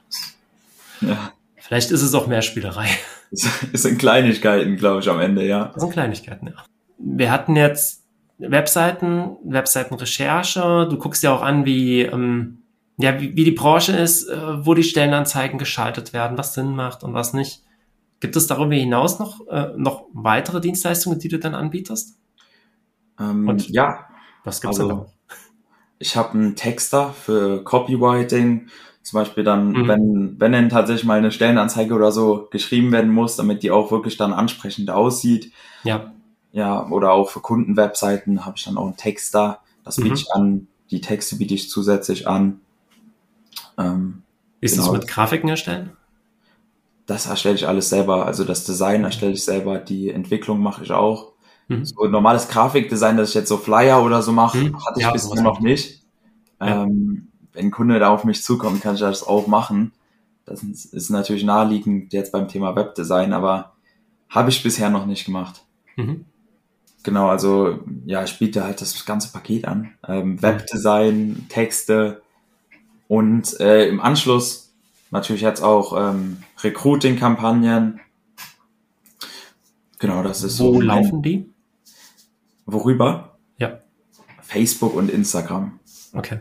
Ja. 0.99 1.31
Vielleicht 1.55 1.91
ist 1.91 2.01
es 2.01 2.13
auch 2.13 2.27
mehr 2.27 2.41
Spielerei. 2.41 2.87
Es 3.31 3.47
es 3.71 3.83
sind 3.83 3.99
Kleinigkeiten, 3.99 4.75
glaube 4.75 4.99
ich, 4.99 5.09
am 5.09 5.19
Ende, 5.21 5.47
ja. 5.47 5.65
Das 5.73 5.83
sind 5.83 5.93
Kleinigkeiten, 5.93 6.47
ja. 6.47 6.65
Wir 6.97 7.31
hatten 7.31 7.55
jetzt 7.55 8.03
Webseiten, 8.39 9.37
Webseitenrecherche. 9.43 10.87
Du 10.89 10.97
guckst 10.97 11.23
ja 11.23 11.33
auch 11.33 11.41
an, 11.41 11.63
wie, 11.63 12.01
ähm, 12.01 12.58
ja, 12.99 13.19
wie, 13.19 13.35
wie 13.35 13.43
die 13.45 13.51
Branche 13.51 13.93
ist, 13.93 14.27
äh, 14.27 14.65
wo 14.65 14.73
die 14.73 14.83
Stellenanzeigen 14.83 15.57
geschaltet 15.57 16.13
werden, 16.13 16.37
was 16.37 16.53
Sinn 16.53 16.75
macht 16.75 17.03
und 17.03 17.13
was 17.13 17.33
nicht. 17.33 17.63
Gibt 18.19 18.35
es 18.35 18.47
darüber 18.47 18.75
hinaus 18.75 19.19
noch, 19.19 19.47
äh, 19.47 19.71
noch 19.77 20.05
weitere 20.13 20.59
Dienstleistungen, 20.59 21.19
die 21.19 21.29
du 21.29 21.39
dann 21.39 21.55
anbietest? 21.55 22.17
Ähm, 23.19 23.47
Und- 23.47 23.69
ja, 23.69 24.05
Was 24.43 24.61
gibt's 24.61 24.79
Also, 24.79 24.91
noch? 24.91 25.13
ich 25.99 26.15
habe 26.15 26.31
einen 26.37 26.55
Texter 26.55 27.11
für 27.13 27.63
Copywriting. 27.63 28.67
Zum 29.01 29.19
Beispiel 29.19 29.43
dann, 29.43 29.71
Mhm. 29.71 29.87
wenn, 29.87 30.35
wenn 30.39 30.51
dann 30.51 30.69
tatsächlich 30.69 31.05
mal 31.05 31.17
eine 31.17 31.31
Stellenanzeige 31.31 31.93
oder 31.93 32.11
so 32.11 32.47
geschrieben 32.51 32.91
werden 32.91 33.11
muss, 33.11 33.35
damit 33.37 33.63
die 33.63 33.71
auch 33.71 33.91
wirklich 33.91 34.17
dann 34.17 34.33
ansprechend 34.33 34.89
aussieht. 34.89 35.51
Ja, 35.83 36.11
Ja, 36.51 36.87
oder 36.89 37.11
auch 37.11 37.29
für 37.29 37.41
Kundenwebseiten 37.41 38.43
habe 38.45 38.57
ich 38.57 38.63
dann 38.65 38.75
auch 38.77 38.87
einen 38.87 38.97
Texter. 38.97 39.59
Das 39.83 39.97
biete 39.97 40.09
Mhm. 40.09 40.13
ich 40.15 40.31
an. 40.33 40.67
Die 40.89 40.99
Texte 41.01 41.35
biete 41.35 41.53
ich 41.53 41.69
zusätzlich 41.69 42.27
an. 42.27 42.59
Ähm, 43.79 44.21
ist 44.61 44.75
Genau. 44.75 44.87
es 44.87 44.91
mit 44.93 45.07
Grafiken 45.07 45.49
erstellen? 45.49 45.91
das 47.05 47.25
erstelle 47.25 47.55
ich 47.55 47.67
alles 47.67 47.89
selber. 47.89 48.27
Also 48.27 48.43
das 48.43 48.65
Design 48.65 49.03
erstelle 49.03 49.31
ich 49.31 49.43
selber, 49.43 49.79
die 49.79 50.11
Entwicklung 50.11 50.59
mache 50.61 50.83
ich 50.83 50.91
auch. 50.91 51.31
Mhm. 51.67 51.83
So 51.83 52.05
normales 52.05 52.49
Grafikdesign, 52.49 53.17
dass 53.17 53.29
ich 53.29 53.33
jetzt 53.35 53.49
so 53.49 53.57
Flyer 53.57 54.03
oder 54.03 54.21
so 54.21 54.31
mache, 54.31 54.59
Mhm. 54.59 54.85
hatte 54.85 54.99
ich 54.99 55.05
Ja, 55.07 55.11
bisher 55.11 55.41
noch 55.41 55.59
nicht. 55.59 56.03
Ja. 56.61 56.83
Ähm, 56.83 57.29
wenn 57.53 57.65
ein 57.65 57.71
Kunde 57.71 57.97
da 57.97 58.09
auf 58.09 58.25
mich 58.25 58.43
zukommt, 58.43 58.81
kann 58.81 58.93
ich 58.93 59.01
das 59.01 59.25
auch 59.25 59.47
machen. 59.47 59.91
Das 60.45 60.61
ist 60.61 60.93
ist 60.93 61.09
natürlich 61.09 61.43
naheliegend 61.43 62.13
jetzt 62.13 62.31
beim 62.31 62.47
Thema 62.47 62.75
Webdesign, 62.75 63.33
aber 63.33 63.73
habe 64.29 64.51
ich 64.51 64.61
bisher 64.61 64.91
noch 64.91 65.07
nicht 65.07 65.25
gemacht. 65.25 65.63
Mhm. 65.95 66.25
Genau, 67.01 67.29
also 67.29 67.79
ja, 68.05 68.23
ich 68.23 68.37
biete 68.37 68.63
halt 68.63 68.81
das 68.81 69.03
ganze 69.03 69.31
Paket 69.31 69.65
an. 69.67 69.93
Ähm, 70.07 70.39
Webdesign, 70.43 71.47
Texte 71.49 72.21
und 73.09 73.59
äh, 73.59 73.89
im 73.89 73.99
Anschluss 73.99 74.73
natürlich 75.11 75.41
jetzt 75.41 75.61
auch 75.61 75.93
ähm, 75.99 76.43
Recruiting-Kampagnen. 76.63 77.99
Genau, 79.99 80.23
das 80.23 80.43
ist 80.43 80.59
Wo 80.59 80.73
so. 80.73 80.77
mein- 80.79 80.87
laufen 81.03 81.21
die? 81.21 81.49
Worüber? 82.65 83.37
Ja, 83.57 83.79
Facebook 84.41 84.95
und 84.95 85.09
Instagram. 85.11 85.79
okay. 86.13 86.39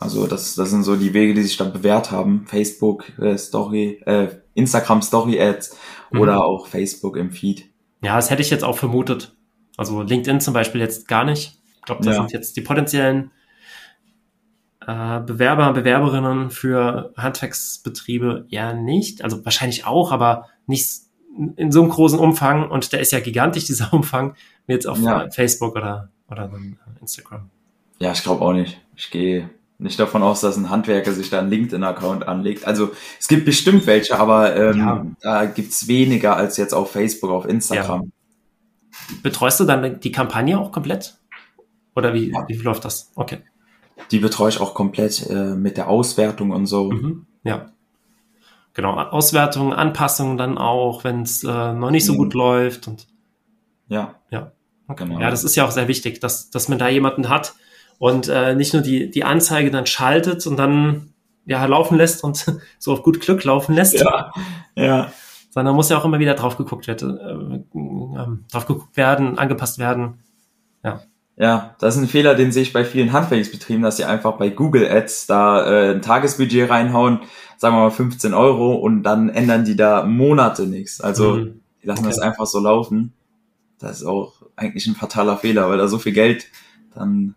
Also 0.00 0.26
das, 0.26 0.54
das 0.54 0.70
sind 0.70 0.82
so 0.82 0.96
die 0.96 1.14
Wege, 1.14 1.32
die 1.34 1.42
sich 1.42 1.56
dann 1.56 1.72
bewährt 1.72 2.10
haben. 2.10 2.44
Facebook 2.46 3.16
äh, 3.18 3.38
Story, 3.38 4.02
äh, 4.06 4.28
Instagram 4.54 5.00
Story 5.02 5.40
Ads 5.40 5.76
Mhm. 6.10 6.20
oder 6.20 6.44
auch 6.44 6.66
Facebook 6.66 7.16
im 7.16 7.30
Feed. 7.30 7.70
Ja, 8.02 8.16
das 8.16 8.28
hätte 8.30 8.42
ich 8.42 8.50
jetzt 8.50 8.64
auch 8.64 8.76
vermutet. 8.76 9.34
Also 9.76 10.02
LinkedIn 10.02 10.40
zum 10.40 10.52
Beispiel 10.52 10.80
jetzt 10.80 11.08
gar 11.08 11.24
nicht. 11.24 11.58
Ich 11.76 11.82
glaube, 11.82 12.04
da 12.04 12.10
Ja. 12.12 12.16
sind 12.18 12.32
jetzt 12.32 12.56
die 12.56 12.60
potenziellen 12.60 13.30
äh, 14.86 15.20
Bewerber, 15.20 15.72
Bewerberinnen 15.72 16.50
für 16.50 17.12
Handwerksbetriebe 17.16 18.46
eher 18.50 18.74
nicht. 18.74 19.22
Also 19.22 19.44
wahrscheinlich 19.44 19.86
auch, 19.86 20.12
aber 20.12 20.46
nicht 20.66 20.88
in 21.56 21.72
so 21.72 21.80
einem 21.82 21.90
großen 21.90 22.18
Umfang. 22.18 22.70
Und 22.70 22.92
der 22.92 23.00
ist 23.00 23.12
ja 23.12 23.20
gigantisch, 23.20 23.64
dieser 23.66 23.92
Umfang, 23.92 24.34
wie 24.66 24.72
jetzt 24.72 24.86
auf 24.86 24.98
Ja. 25.00 25.28
Facebook 25.30 25.74
oder, 25.76 26.10
oder 26.30 26.50
äh, 26.52 27.00
Instagram. 27.00 27.50
Ja, 27.98 28.12
ich 28.12 28.22
glaube 28.22 28.42
auch 28.44 28.52
nicht. 28.52 28.80
Ich 28.96 29.10
gehe 29.10 29.50
nicht 29.78 29.98
davon 29.98 30.22
aus, 30.22 30.40
dass 30.40 30.56
ein 30.56 30.70
Handwerker 30.70 31.12
sich 31.12 31.30
da 31.30 31.40
einen 31.40 31.50
LinkedIn-Account 31.50 32.26
anlegt. 32.28 32.64
Also 32.66 32.92
es 33.18 33.26
gibt 33.28 33.44
bestimmt 33.44 33.86
welche, 33.86 34.18
aber 34.18 34.54
ähm, 34.56 34.78
Ja. 34.78 35.06
da 35.20 35.44
gibt's 35.46 35.88
weniger 35.88 36.36
als 36.36 36.56
jetzt 36.56 36.72
auf 36.74 36.92
Facebook, 36.92 37.30
auf 37.30 37.46
Instagram. 37.46 38.12
Betreust 39.22 39.58
du 39.60 39.64
dann 39.64 39.98
die 40.00 40.12
Kampagne 40.12 40.58
auch 40.58 40.70
komplett? 40.72 41.18
Oder 41.96 42.14
wie, 42.14 42.30
Ja. 42.30 42.44
wie 42.48 42.54
läuft 42.54 42.84
das? 42.84 43.10
Okay. 43.16 43.38
Die 44.10 44.18
betreue 44.18 44.48
ich 44.50 44.60
auch 44.60 44.74
komplett 44.74 45.28
äh, 45.28 45.54
mit 45.54 45.76
der 45.76 45.88
Auswertung 45.88 46.50
und 46.50 46.66
so. 46.66 46.90
Mhm. 46.90 47.26
Ja. 47.42 47.66
Genau, 48.74 48.94
Auswertungen, 48.98 49.72
Anpassungen 49.72 50.36
dann 50.36 50.58
auch, 50.58 51.04
wenn 51.04 51.22
es 51.22 51.44
äh, 51.44 51.72
noch 51.72 51.90
nicht 51.90 52.04
so 52.04 52.14
Mhm. 52.14 52.18
gut 52.18 52.34
läuft 52.34 52.88
und 52.88 53.06
Ja, 53.88 54.14
ja. 54.30 54.52
Okay. 54.88 55.04
Genau. 55.04 55.20
Ja, 55.20 55.30
das 55.30 55.44
ist 55.44 55.56
ja 55.56 55.64
auch 55.64 55.70
sehr 55.70 55.88
wichtig, 55.88 56.20
dass, 56.20 56.50
dass 56.50 56.68
man 56.68 56.78
da 56.78 56.88
jemanden 56.88 57.28
hat 57.28 57.54
und 57.98 58.28
äh, 58.28 58.54
nicht 58.54 58.72
nur 58.74 58.82
die, 58.82 59.10
die 59.10 59.24
Anzeige 59.24 59.70
dann 59.70 59.86
schaltet 59.86 60.46
und 60.46 60.56
dann 60.58 61.14
ja 61.46 61.64
laufen 61.64 61.96
lässt 61.96 62.24
und 62.24 62.44
so 62.78 62.92
auf 62.92 63.02
gut 63.02 63.20
Glück 63.20 63.44
laufen 63.44 63.74
lässt, 63.74 63.94
ja, 63.94 64.30
ja. 64.76 65.12
sondern 65.50 65.74
muss 65.74 65.88
ja 65.88 65.98
auch 65.98 66.04
immer 66.04 66.18
wieder 66.18 66.34
drauf 66.34 66.56
geguckt 66.56 66.86
werden, 66.86 67.18
äh, 67.18 67.78
ähm, 67.78 68.44
drauf 68.50 68.66
geguckt 68.66 68.96
werden, 68.96 69.38
angepasst 69.38 69.78
werden. 69.78 70.18
Ja, 70.82 71.00
das 71.36 71.96
ist 71.96 72.00
ein 72.02 72.08
Fehler, 72.08 72.34
den 72.34 72.52
sehe 72.52 72.62
ich 72.62 72.72
bei 72.72 72.84
vielen 72.84 73.12
Handwerksbetrieben, 73.12 73.82
dass 73.82 73.96
sie 73.96 74.04
einfach 74.04 74.36
bei 74.36 74.50
Google 74.50 74.88
Ads 74.88 75.26
da 75.26 75.66
äh, 75.66 75.90
ein 75.94 76.02
Tagesbudget 76.02 76.70
reinhauen, 76.70 77.20
sagen 77.56 77.74
wir 77.76 77.80
mal 77.82 77.90
15 77.90 78.34
Euro 78.34 78.74
und 78.74 79.02
dann 79.02 79.28
ändern 79.30 79.64
die 79.64 79.74
da 79.76 80.04
Monate 80.04 80.66
nichts. 80.66 81.00
Also 81.00 81.32
Mhm. 81.36 81.60
die 81.82 81.86
lassen 81.86 82.00
Okay. 82.04 82.10
das 82.10 82.18
einfach 82.20 82.46
so 82.46 82.60
laufen. 82.60 83.12
Das 83.80 84.00
ist 84.00 84.06
auch 84.06 84.34
eigentlich 84.56 84.86
ein 84.86 84.94
fataler 84.94 85.36
Fehler, 85.36 85.68
weil 85.68 85.78
da 85.78 85.88
so 85.88 85.98
viel 85.98 86.12
Geld 86.12 86.46
dann 86.94 87.34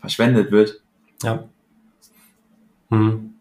verschwendet 0.00 0.50
wird. 0.50 0.80
Ja. 1.22 1.44
Hm. 2.90 3.34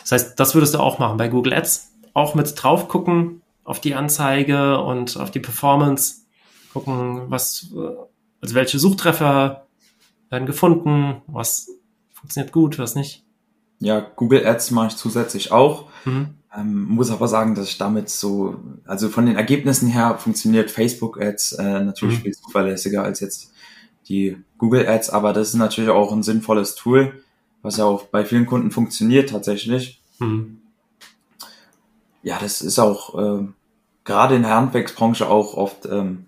Das 0.00 0.12
heißt, 0.12 0.40
das 0.40 0.54
würdest 0.54 0.74
du 0.74 0.78
auch 0.78 0.98
machen 0.98 1.16
bei 1.16 1.28
Google 1.28 1.52
Ads. 1.52 1.92
Auch 2.14 2.34
mit 2.34 2.52
drauf 2.62 2.88
gucken 2.88 3.42
auf 3.64 3.80
die 3.80 3.94
Anzeige 3.94 4.78
und 4.80 5.16
auf 5.18 5.30
die 5.30 5.40
Performance. 5.40 6.22
Gucken, 6.72 7.30
was, 7.30 7.68
also 8.44 8.54
welche 8.56 8.78
Suchtreffer 8.78 9.66
werden 10.28 10.44
gefunden, 10.44 11.22
was 11.26 11.70
funktioniert 12.12 12.52
gut, 12.52 12.78
was 12.78 12.94
nicht. 12.94 13.24
Ja, 13.78 14.00
Google 14.00 14.46
Ads 14.46 14.70
mache 14.70 14.88
ich 14.88 14.96
zusätzlich 14.96 15.50
auch. 15.50 15.86
Mhm. 16.04 16.34
Ähm, 16.54 16.84
muss 16.84 17.10
aber 17.10 17.26
sagen, 17.26 17.54
dass 17.54 17.68
ich 17.68 17.78
damit 17.78 18.10
so, 18.10 18.56
also 18.84 19.08
von 19.08 19.24
den 19.24 19.36
Ergebnissen 19.36 19.88
her 19.88 20.18
funktioniert 20.18 20.70
Facebook 20.70 21.18
Ads 21.20 21.52
äh, 21.52 21.80
natürlich 21.80 22.18
Mhm. 22.18 22.22
viel 22.22 22.34
zuverlässiger 22.34 23.02
als 23.02 23.20
jetzt 23.20 23.50
die 24.10 24.36
Google 24.58 24.86
Ads, 24.86 25.08
aber 25.08 25.32
das 25.32 25.48
ist 25.48 25.54
natürlich 25.54 25.88
auch 25.88 26.12
ein 26.12 26.22
sinnvolles 26.22 26.74
Tool, 26.74 27.24
was 27.62 27.78
ja 27.78 27.86
auch 27.86 28.04
bei 28.04 28.26
vielen 28.26 28.44
Kunden 28.44 28.70
funktioniert 28.70 29.30
tatsächlich. 29.30 30.02
Mhm. 30.18 30.58
Ja, 32.22 32.38
das 32.38 32.60
ist 32.60 32.78
auch 32.78 33.18
ähm, 33.18 33.54
gerade 34.04 34.36
in 34.36 34.42
der 34.42 34.54
Handwerksbranche 34.54 35.28
auch 35.30 35.54
oft 35.54 35.86
ähm, 35.86 36.26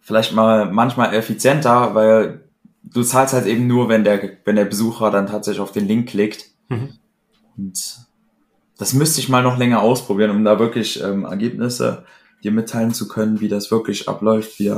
vielleicht 0.00 0.32
mal 0.32 0.70
manchmal 0.70 1.14
effizienter, 1.14 1.94
weil 1.94 2.44
du 2.82 3.02
zahlst 3.02 3.34
halt 3.34 3.46
eben 3.46 3.66
nur, 3.66 3.88
wenn 3.88 4.04
der, 4.04 4.20
wenn 4.44 4.56
der 4.56 4.64
Besucher 4.64 5.10
dann 5.10 5.26
tatsächlich 5.26 5.60
auf 5.60 5.72
den 5.72 5.86
Link 5.86 6.08
klickt. 6.08 6.46
Mhm. 6.68 6.94
Und 7.56 7.98
das 8.78 8.94
müsste 8.94 9.20
ich 9.20 9.28
mal 9.28 9.42
noch 9.42 9.58
länger 9.58 9.82
ausprobieren, 9.82 10.30
um 10.30 10.44
da 10.44 10.58
wirklich 10.58 11.02
ähm, 11.02 11.24
Ergebnisse 11.24 12.04
dir 12.42 12.52
mitteilen 12.52 12.94
zu 12.94 13.08
können, 13.08 13.40
wie 13.40 13.48
das 13.48 13.70
wirklich 13.70 14.08
abläuft, 14.08 14.58
wie 14.58 14.74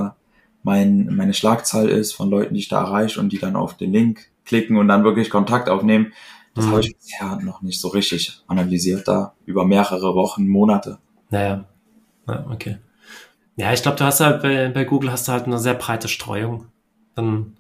mein, 0.65 1.15
meine 1.15 1.35
Schlagzahl 1.35 1.89
ist 1.89 2.13
von 2.13 2.31
Leuten, 2.31 2.55
die 2.55 2.61
ich 2.61 2.69
da 2.69 2.81
erreiche 2.81 3.21
und 3.21 3.31
die 3.31 3.39
dann 3.39 3.57
auf 3.57 3.77
den 3.77 3.93
Link 3.93 4.27
klicken 4.45 4.77
und 4.77 4.89
dann 4.89 5.05
wirklich 5.05 5.31
Kontakt 5.31 5.69
aufnehmen. 5.69 6.13
Das 6.55 6.67
mhm. 6.67 6.71
habe 6.71 6.81
ich 6.81 6.97
bisher 6.97 7.39
noch 7.43 7.63
nicht 7.63 7.81
so 7.81 7.89
richtig 7.89 8.43
analysiert 8.47 9.09
da 9.09 9.35
über 9.47 9.65
mehrere 9.65 10.15
Wochen, 10.15 10.49
Monate. 10.49 10.99
Naja, 11.31 11.65
ja, 12.29 12.47
okay. 12.51 12.79
Ja, 13.57 13.73
ich 13.73 13.83
glaube, 13.83 13.99
du 13.99 14.05
hast 14.05 14.21
halt 14.21 14.43
bei, 14.43 14.69
bei 14.69 14.85
Google 14.85 15.13
hast 15.13 15.29
du 15.29 15.33
halt 15.33 15.45
eine 15.45 15.59
sehr 15.59 15.75
breite 15.75 16.09
Streuung. 16.09 16.67
Dann, 17.15 17.57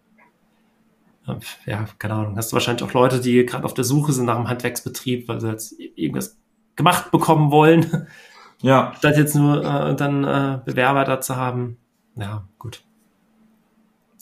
ja, 1.66 1.86
keine 1.98 2.14
Ahnung, 2.14 2.36
hast 2.36 2.52
du 2.52 2.54
wahrscheinlich 2.54 2.82
auch 2.82 2.94
Leute, 2.94 3.20
die 3.20 3.44
gerade 3.44 3.64
auf 3.64 3.74
der 3.74 3.84
Suche 3.84 4.12
sind 4.12 4.26
nach 4.26 4.36
einem 4.36 4.48
Handwerksbetrieb, 4.48 5.28
weil 5.28 5.40
sie 5.40 5.48
jetzt 5.48 5.78
irgendwas 5.78 6.38
gemacht 6.76 7.10
bekommen 7.10 7.50
wollen. 7.50 8.08
Ja. 8.64 8.92
Statt 8.96 9.16
jetzt 9.16 9.34
nur 9.34 9.64
äh, 9.64 9.96
dann 9.96 10.22
äh, 10.22 10.60
Bewerber 10.64 11.02
dazu 11.04 11.34
haben. 11.34 11.78
Ja, 12.14 12.46
gut. 12.60 12.84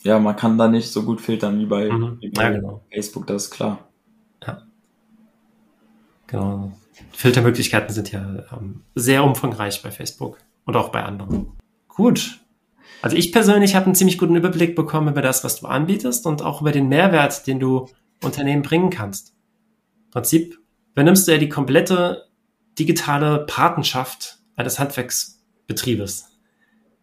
Ja, 0.03 0.19
man 0.19 0.35
kann 0.35 0.57
da 0.57 0.67
nicht 0.67 0.91
so 0.91 1.03
gut 1.03 1.21
filtern 1.21 1.59
wie 1.59 1.67
bei, 1.67 1.91
mhm. 1.91 2.17
wie 2.21 2.31
bei 2.31 2.45
ja, 2.45 2.51
genau. 2.51 2.81
Facebook, 2.91 3.27
das 3.27 3.45
ist 3.45 3.51
klar. 3.51 3.81
Ja. 4.47 4.63
Genau. 6.27 6.73
Filtermöglichkeiten 7.13 7.93
sind 7.93 8.11
ja 8.13 8.21
ähm, 8.53 8.83
sehr 8.95 9.25
umfangreich 9.25 9.83
bei 9.83 9.91
Facebook 9.91 10.39
und 10.65 10.75
auch 10.75 10.89
bei 10.89 11.03
anderen. 11.03 11.53
Gut. 11.95 12.41
Also 13.03 13.17
ich 13.17 13.33
persönlich 13.33 13.75
habe 13.75 13.87
einen 13.87 13.95
ziemlich 13.95 14.19
guten 14.19 14.37
Überblick 14.37 14.77
bekommen 14.77 15.09
über 15.09 15.23
das, 15.23 15.43
was 15.43 15.61
du 15.61 15.67
anbietest 15.67 16.27
und 16.27 16.43
auch 16.43 16.61
über 16.61 16.73
den 16.73 16.89
Mehrwert, 16.89 17.47
den 17.47 17.61
du 17.61 17.89
Unternehmen 18.23 18.63
bringen 18.63 18.91
kannst. 18.91 19.35
Im 20.07 20.11
Prinzip 20.11 20.59
übernimmst 20.93 21.27
du 21.27 21.33
ja 21.33 21.39
die 21.39 21.49
komplette 21.49 22.27
digitale 22.79 23.47
Patenschaft 23.47 24.39
eines 24.57 24.79
Handwerksbetriebes. 24.79 26.27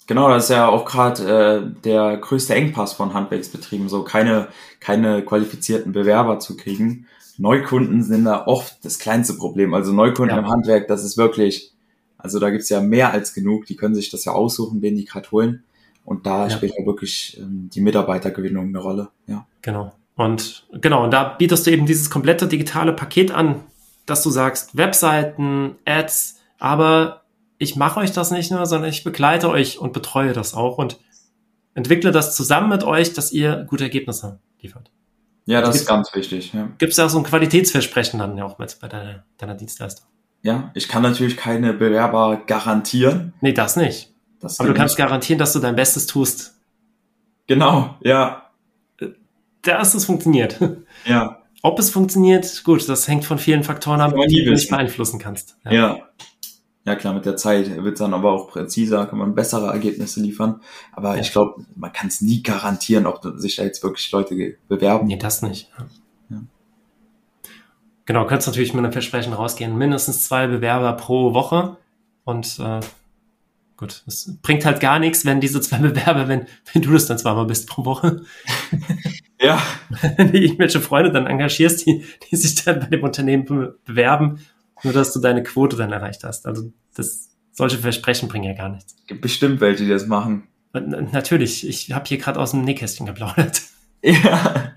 Genau, 0.08 0.30
das 0.30 0.46
ist 0.46 0.50
ja 0.52 0.70
auch 0.70 0.86
gerade 0.86 1.24
äh, 1.24 1.82
der 1.84 2.18
größte 2.18 2.56
Engpass 2.56 2.94
von 2.94 3.14
Handwerksbetrieben, 3.14 3.90
so 3.90 4.04
keine, 4.04 4.48
keine 4.80 5.22
qualifizierten 5.24 5.92
Bewerber 5.92 6.40
zu 6.40 6.56
kriegen. 6.56 7.08
Neukunden 7.38 8.02
sind 8.04 8.26
da 8.26 8.46
oft 8.48 8.84
das 8.86 9.00
kleinste 9.00 9.34
Problem. 9.34 9.74
Also 9.74 9.92
Neukunden 9.92 10.36
ja. 10.36 10.42
im 10.42 10.50
Handwerk, 10.50 10.88
das 10.88 11.04
ist 11.04 11.18
wirklich, 11.18 11.74
also 12.18 12.40
da 12.40 12.50
gibt's 12.50 12.70
ja 12.70 12.82
mehr 12.82 13.12
als 13.12 13.34
genug, 13.34 13.66
die 13.66 13.76
können 13.76 13.96
sich 13.96 14.10
das 14.10 14.26
ja 14.26 14.32
aussuchen, 14.32 14.82
wen 14.82 14.96
die 14.96 15.06
gerade 15.06 15.30
holen. 15.32 15.64
Und 16.04 16.26
da 16.26 16.44
ja. 16.44 16.50
spielt 16.50 16.74
ja 16.78 16.86
wirklich 16.86 17.38
ähm, 17.40 17.70
die 17.74 17.82
Mitarbeitergewinnung 17.82 18.68
eine 18.68 18.80
Rolle. 18.80 19.10
Ja. 19.28 19.46
Genau. 19.62 19.94
Und 20.16 20.66
genau, 20.72 21.04
und 21.04 21.12
da 21.12 21.24
bietest 21.26 21.68
du 21.68 21.72
eben 21.72 21.86
dieses 21.86 22.10
komplette 22.10 22.48
digitale 22.48 22.94
Paket 22.94 23.32
an, 23.32 23.62
dass 24.06 24.24
du 24.24 24.30
sagst, 24.30 24.76
Webseiten, 24.76 25.76
Ads, 25.86 26.40
aber 26.58 27.24
ich 27.60 27.76
mache 27.76 28.00
euch 28.00 28.12
das 28.12 28.32
nicht 28.32 28.52
nur, 28.52 28.66
sondern 28.66 28.90
ich 28.90 29.04
begleite 29.04 29.50
euch 29.50 29.80
und 29.80 29.94
betreue 29.94 30.34
das 30.34 30.54
auch 30.54 30.78
und 30.78 31.00
entwickle 31.76 32.12
das 32.12 32.36
zusammen 32.36 32.70
mit 32.70 32.84
euch, 32.84 33.14
dass 33.14 33.32
ihr 33.32 33.66
gute 33.68 33.84
Ergebnisse 33.84 34.40
liefert. 34.60 34.90
Ja, 35.46 35.62
das 35.62 35.76
ist 35.76 35.88
ganz 35.88 36.14
wichtig. 36.14 36.52
Ja. 36.54 36.70
Gibt 36.78 36.92
es 36.92 36.98
ja 36.98 37.06
auch 37.06 37.10
so 37.10 37.20
ein 37.20 37.24
Qualitätsversprechen 37.24 38.20
dann 38.20 38.38
ja 38.38 38.46
auch 38.46 38.58
mit 38.58 38.78
bei 38.82 38.88
deiner, 38.88 39.24
deiner 39.38 39.56
Dienstleistung? 39.56 40.08
Ja, 40.42 40.72
ich 40.74 40.88
kann 40.88 41.02
natürlich 41.04 41.38
keine 41.38 41.74
Bewerber 41.74 42.42
garantieren. 42.46 43.34
Nee, 43.42 43.54
das 43.54 43.76
nicht. 43.76 44.14
Das 44.40 44.60
Aber 44.60 44.70
du 44.70 44.76
kannst 44.76 44.94
nicht. 44.94 45.06
garantieren, 45.06 45.40
dass 45.40 45.54
du 45.54 45.60
dein 45.60 45.76
Bestes 45.76 46.06
tust. 46.06 46.56
Genau, 47.48 47.96
ja. 48.02 48.44
Dass 49.62 49.94
es 49.94 50.06
funktioniert. 50.06 50.60
Ja. 51.06 51.42
Ob 51.64 51.80
es 51.80 51.90
funktioniert, 51.90 52.64
gut, 52.64 52.88
das 52.88 53.08
hängt 53.08 53.26
von 53.26 53.40
vielen 53.40 53.64
Faktoren 53.64 54.00
ab, 54.00 54.14
die 54.30 54.44
du 54.44 54.52
nicht 54.52 54.70
beeinflussen 54.70 55.20
kannst. 55.20 55.58
Ja. 55.66 55.72
ja. 55.72 56.00
ja. 56.86 56.96
klar, 56.96 57.14
mit 57.14 57.26
der 57.26 57.36
Zeit 57.36 57.84
wird 57.84 57.94
es 57.94 58.00
dann 58.00 58.14
aber 58.14 58.32
auch 58.32 58.50
präziser, 58.50 59.06
kann 59.08 59.20
man 59.20 59.34
bessere 59.34 59.68
Ergebnisse 59.68 60.22
liefern. 60.22 60.62
Aber 60.94 61.16
ja. 61.16 61.22
ich 61.22 61.32
glaube, 61.32 61.66
man 61.76 61.92
kann 61.92 62.08
es 62.08 62.22
nie 62.22 62.44
garantieren, 62.44 63.06
ob 63.06 63.22
sich 63.38 63.56
da 63.56 63.64
jetzt 63.64 63.84
wirklich 63.84 64.12
Leute 64.12 64.58
bewerben. 64.68 65.08
Nee, 65.08 65.18
das 65.18 65.42
nicht. 65.42 65.72
Genau, 68.08 68.26
könntest 68.26 68.48
natürlich 68.48 68.74
mit 68.74 68.84
einem 68.84 68.94
Versprechen 68.94 69.34
rausgehen, 69.34 69.78
mindestens 69.78 70.26
zwei 70.26 70.48
Bewerber 70.48 70.94
pro 70.94 71.34
Woche. 71.34 71.76
Und 72.24 72.58
äh, 72.58 72.80
gut, 73.76 74.04
es 74.08 74.40
bringt 74.42 74.66
halt 74.66 74.80
gar 74.80 74.98
nichts, 74.98 75.26
wenn 75.26 75.42
diese 75.42 75.60
zwei 75.60 75.78
Bewerber, 75.80 76.30
wenn, 76.30 76.48
wenn 76.72 76.82
du 76.82 76.94
das 76.94 77.06
dann 77.06 77.20
zweimal 77.20 77.46
bist 77.46 77.70
pro 77.70 77.86
Woche. 77.86 78.24
Ja. 79.40 79.62
Wenn 80.16 80.32
du 80.32 80.40
irgendwelche 80.40 80.82
Freunde 80.82 81.12
dann 81.12 81.28
engagierst, 81.28 81.86
die, 81.86 82.04
die 82.32 82.36
sich 82.36 82.56
dann 82.56 82.80
bei 82.80 82.88
dem 82.88 83.04
Unternehmen 83.04 83.46
be 83.46 83.78
bewerben, 83.86 84.40
nur 84.82 84.94
dass 84.94 85.14
du 85.14 85.20
deine 85.20 85.44
Quote 85.44 85.78
dann 85.78 85.92
erreicht 85.92 86.24
hast. 86.24 86.48
Also 86.48 86.74
das, 86.96 87.30
solche 87.52 87.78
Versprechen 87.78 88.30
bringen 88.30 88.46
ja 88.46 88.54
gar 88.54 88.70
nichts. 88.70 88.96
Gibt 89.06 89.22
bestimmt 89.22 89.62
welche, 89.62 89.84
die 89.84 89.92
das 89.92 90.08
machen. 90.08 90.48
Natürlich, 90.74 91.68
ich 91.68 91.92
habe 91.92 92.06
hier 92.08 92.18
gerade 92.18 92.40
aus 92.40 92.50
dem 92.50 92.64
Nähkästchen 92.64 93.06
geplaudert. 93.06 93.62
Ja. 94.02 94.74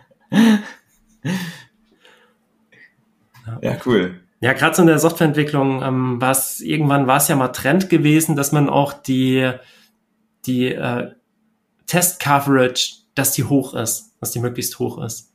Ja, 3.62 3.69
cool. 3.86 4.20
Ja, 4.40 4.54
gerade 4.54 4.74
so 4.74 4.82
in 4.82 4.88
der 4.88 4.98
Softwareentwicklung 4.98 5.82
ähm, 5.82 6.20
war 6.20 6.30
es 6.30 6.60
irgendwann 6.60 7.06
war 7.06 7.18
es 7.18 7.28
ja 7.28 7.36
mal 7.36 7.48
Trend 7.48 7.90
gewesen, 7.90 8.36
dass 8.36 8.52
man 8.52 8.68
auch 8.68 8.92
die 8.92 9.52
die 10.46 10.68
äh, 10.68 11.10
Test 11.86 12.20
Coverage, 12.20 12.94
dass 13.14 13.32
die 13.32 13.44
hoch 13.44 13.74
ist 13.74 14.10
dass 14.20 14.30
die 14.30 14.38
möglichst 14.38 14.78
hoch 14.78 15.02
ist. 15.02 15.32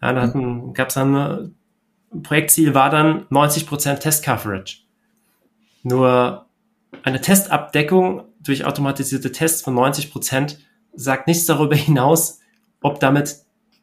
Ja, 0.00 0.12
da 0.12 0.26
mhm. 0.26 0.74
gab 0.74 0.88
es 0.88 0.94
dann 0.94 1.14
ein 1.14 2.22
Projektziel 2.22 2.74
war 2.74 2.90
dann 2.90 3.26
90% 3.28 3.98
Test 3.98 4.24
Coverage. 4.24 4.78
Nur 5.82 6.46
eine 7.02 7.20
Testabdeckung 7.20 8.24
durch 8.40 8.64
automatisierte 8.64 9.32
Tests 9.32 9.62
von 9.62 9.74
90% 9.74 10.58
sagt 10.94 11.26
nichts 11.26 11.46
darüber 11.46 11.76
hinaus, 11.76 12.40
ob 12.80 13.00
damit 13.00 13.36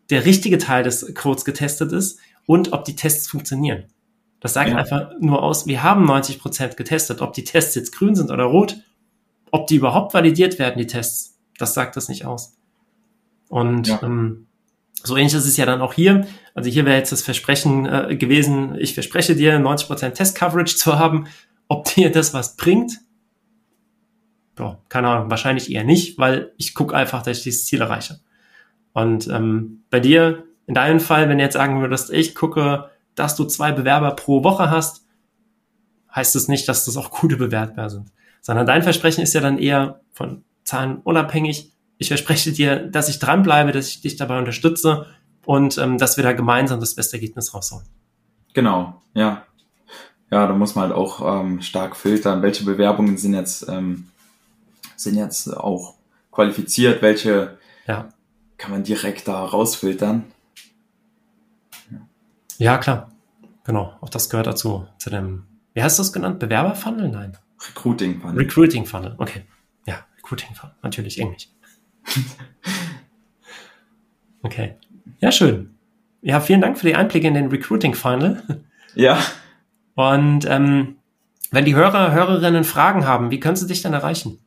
der 0.10 0.26
richtige 0.26 0.58
Teil 0.58 0.84
des 0.84 1.14
Codes 1.16 1.46
getestet 1.46 1.92
ist 1.92 2.20
und 2.50 2.74
ob 2.74 2.84
die 2.84 2.96
Tests 2.96 3.28
funktionieren. 3.28 3.84
Das 4.40 4.54
sagt 4.54 4.72
ja. 4.72 4.78
einfach 4.78 5.12
nur 5.20 5.44
aus, 5.44 5.68
wir 5.68 5.84
haben 5.84 6.10
90% 6.10 6.76
getestet. 6.76 7.22
Ob 7.22 7.34
die 7.34 7.44
Tests 7.44 7.76
jetzt 7.76 7.96
grün 7.96 8.16
sind 8.16 8.32
oder 8.32 8.46
rot, 8.46 8.78
ob 9.52 9.68
die 9.68 9.76
überhaupt 9.76 10.16
validiert 10.16 10.58
werden, 10.58 10.80
die 10.80 10.88
Tests, 10.88 11.38
das 11.60 11.76
sagt 11.76 11.96
das 11.96 12.10
nicht 12.10 12.26
aus. 12.26 12.58
Und 13.50 13.90
ja. 13.90 14.00
ähm, 14.02 14.48
so 15.04 15.16
ähnlich 15.16 15.36
ist 15.36 15.46
es 15.46 15.58
ja 15.58 15.68
dann 15.68 15.80
auch 15.80 15.94
hier. 15.94 16.26
Also 16.56 16.72
hier 16.72 16.86
wäre 16.86 16.98
jetzt 16.98 17.12
das 17.12 17.22
Versprechen 17.22 17.86
äh, 17.86 18.16
gewesen, 18.16 18.76
ich 18.80 18.96
verspreche 18.96 19.36
dir 19.36 19.60
90% 19.60 20.10
Test-Coverage 20.14 20.76
zu 20.76 20.98
haben. 20.98 21.28
Ob 21.68 21.86
dir 21.94 22.12
das 22.12 22.34
was 22.34 22.56
bringt? 22.56 23.00
Boah, 24.56 24.82
keine 24.90 25.10
Ahnung, 25.10 25.30
wahrscheinlich 25.30 25.72
eher 25.72 25.84
nicht, 25.84 26.18
weil 26.18 26.52
ich 26.58 26.74
gucke 26.74 26.96
einfach, 26.96 27.22
dass 27.22 27.38
ich 27.38 27.44
dieses 27.44 27.68
Ziel 27.68 27.82
erreiche. 27.82 28.22
Und 28.94 29.28
ähm, 29.28 29.84
bei 29.92 30.00
dir, 30.00 30.46
in 30.70 30.76
deinem 30.76 31.00
Fall, 31.00 31.28
wenn 31.28 31.40
du 31.40 31.44
jetzt 31.44 31.56
sagen 31.56 31.82
würdest, 31.82 32.12
ich 32.12 32.36
gucke, 32.36 32.92
dass 33.16 33.36
du 33.36 33.46
zwei 33.46 33.72
Bewerber 33.72 34.12
pro 34.12 34.44
Woche 34.44 34.70
hast, 34.70 35.04
heißt 36.14 36.36
es 36.36 36.44
das 36.44 36.48
nicht, 36.48 36.70
dass 36.70 36.86
das 36.86 36.96
auch 36.96 37.10
gute 37.10 37.38
Bewerber 37.38 37.90
sind. 37.90 38.12
Sondern 38.40 38.68
dein 38.68 38.84
Versprechen 38.84 39.24
ist 39.24 39.34
ja 39.34 39.42
dann 39.42 39.58
eher 39.58 40.02
von 40.14 40.44
Zahlen 40.64 40.98
unabhängig, 40.98 41.74
ich 41.98 42.08
verspreche 42.10 42.52
dir, 42.52 42.86
dass 42.86 43.10
ich 43.10 43.18
dranbleibe, 43.18 43.72
dass 43.72 43.88
ich 43.88 44.02
dich 44.02 44.16
dabei 44.16 44.38
unterstütze 44.38 45.08
und 45.44 45.80
ähm, 45.80 45.98
dass 45.98 46.18
wir 46.18 46.24
da 46.24 46.34
gemeinsam 46.34 46.80
das 46.80 46.94
beste 46.94 47.18
Ergebnis 47.18 47.52
rausholen. 47.56 47.88
Genau, 48.54 49.02
ja. 49.16 49.48
Ja, 50.30 50.46
da 50.46 50.54
muss 50.54 50.76
man 50.76 50.90
halt 50.90 50.94
auch 50.94 51.42
ähm, 51.42 51.64
stark 51.64 51.96
filtern, 51.96 52.44
welche 52.44 52.64
Bewerbungen 52.64 53.18
sind 53.18 53.34
jetzt, 53.34 53.68
ähm, 53.68 54.08
sind 54.96 55.16
jetzt 55.16 55.52
auch 55.52 55.96
qualifiziert, 56.32 57.02
welche 57.02 57.58
ja. 57.88 58.10
kann 58.60 58.70
man 58.70 58.84
direkt 58.84 59.28
da 59.28 59.44
rausfiltern. 59.44 60.26
Ja. 62.60 62.78
klar. 62.78 63.10
Genau, 63.64 63.94
auch 64.02 64.10
das 64.10 64.30
gehört 64.30 64.48
dazu, 64.48 64.88
zu 64.98 65.10
dem, 65.10 65.46
wie 65.74 65.82
heißt 65.82 66.00
das 66.00 66.14
genannt? 66.14 66.40
Bewerberfunnel? 66.40 67.10
Nein. 67.10 67.38
Recruiting 67.68 68.20
Funnel. 68.20 68.38
Recruiting 68.38 68.86
Funnel, 68.86 69.16
okay. 69.18 69.44
Ja, 69.86 70.06
Recruiting 70.18 70.56
Funnel, 70.56 70.76
natürlich 70.82 71.20
Englisch. 71.20 71.50
okay. 74.44 74.76
Ja, 75.20 75.32
schön. 75.32 75.76
Ja, 76.22 76.40
vielen 76.40 76.62
Dank 76.62 76.78
für 76.78 76.88
die 76.88 76.96
Einblicke 76.96 77.28
in 77.28 77.34
den 77.34 77.48
Recruiting 77.48 77.94
Funnel. 77.94 78.44
Ja. 78.96 79.20
Und 79.96 80.46
ähm, 80.50 80.96
wenn 81.52 81.66
die 81.66 81.76
Hörer, 81.76 82.12
Hörerinnen 82.12 82.64
Fragen 82.64 83.06
haben, 83.06 83.32
wie 83.32 83.40
können 83.40 83.56
sie 83.56 83.68
dich 83.68 83.82
dann 83.82 83.94
erreichen? 83.94 84.40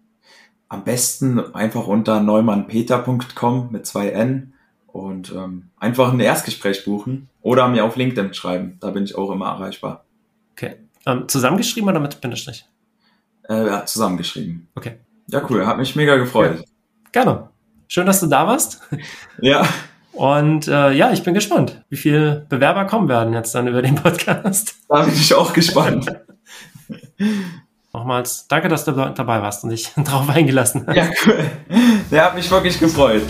Am 0.68 0.84
besten 0.84 1.54
einfach 1.54 1.86
unter 1.86 2.20
neumannpeter.com 2.20 3.70
mit 3.70 3.86
zwei 3.86 4.08
N 4.08 4.54
und 4.86 5.32
ähm, 5.32 5.70
einfach 5.76 6.12
ein 6.12 6.20
Erstgespräch 6.20 6.84
buchen 6.84 7.28
oder 7.42 7.68
mir 7.68 7.84
auf 7.84 7.96
LinkedIn 7.96 8.34
schreiben. 8.34 8.78
Da 8.80 8.90
bin 8.90 9.04
ich 9.04 9.16
auch 9.16 9.30
immer 9.30 9.46
erreichbar. 9.46 10.04
Okay. 10.52 10.76
Ähm, 11.06 11.28
zusammengeschrieben 11.28 11.88
oder 11.90 12.00
mit 12.00 12.20
Bindestrich? 12.20 12.64
Äh, 13.48 13.66
ja, 13.66 13.84
zusammengeschrieben. 13.84 14.68
Okay. 14.74 14.98
Ja, 15.28 15.42
cool. 15.50 15.66
Hat 15.66 15.78
mich 15.78 15.96
mega 15.96 16.16
gefreut. 16.16 16.58
Ja. 16.58 16.64
Gerne. 17.10 17.48
Schön, 17.88 18.06
dass 18.06 18.20
du 18.20 18.26
da 18.26 18.46
warst. 18.46 18.80
Ja. 19.40 19.66
Und 20.12 20.68
äh, 20.68 20.92
ja, 20.92 21.10
ich 21.10 21.22
bin 21.22 21.32
gespannt, 21.32 21.82
wie 21.88 21.96
viele 21.96 22.44
Bewerber 22.50 22.84
kommen 22.84 23.08
werden 23.08 23.32
jetzt 23.32 23.54
dann 23.54 23.66
über 23.66 23.80
den 23.80 23.94
Podcast. 23.94 24.74
Da 24.88 25.04
bin 25.04 25.14
ich 25.14 25.34
auch 25.34 25.54
gespannt. 25.54 26.06
nochmals 27.94 28.46
danke, 28.46 28.68
dass 28.68 28.84
du 28.84 28.92
dabei 28.92 29.40
warst 29.40 29.64
und 29.64 29.70
dich 29.70 29.90
darauf 29.96 30.28
eingelassen 30.28 30.86
hast. 30.86 30.96
Ja, 30.96 31.08
cool. 31.26 31.50
Der 32.10 32.24
hat 32.26 32.34
mich 32.34 32.50
wirklich 32.50 32.78
gefreut. 32.78 33.22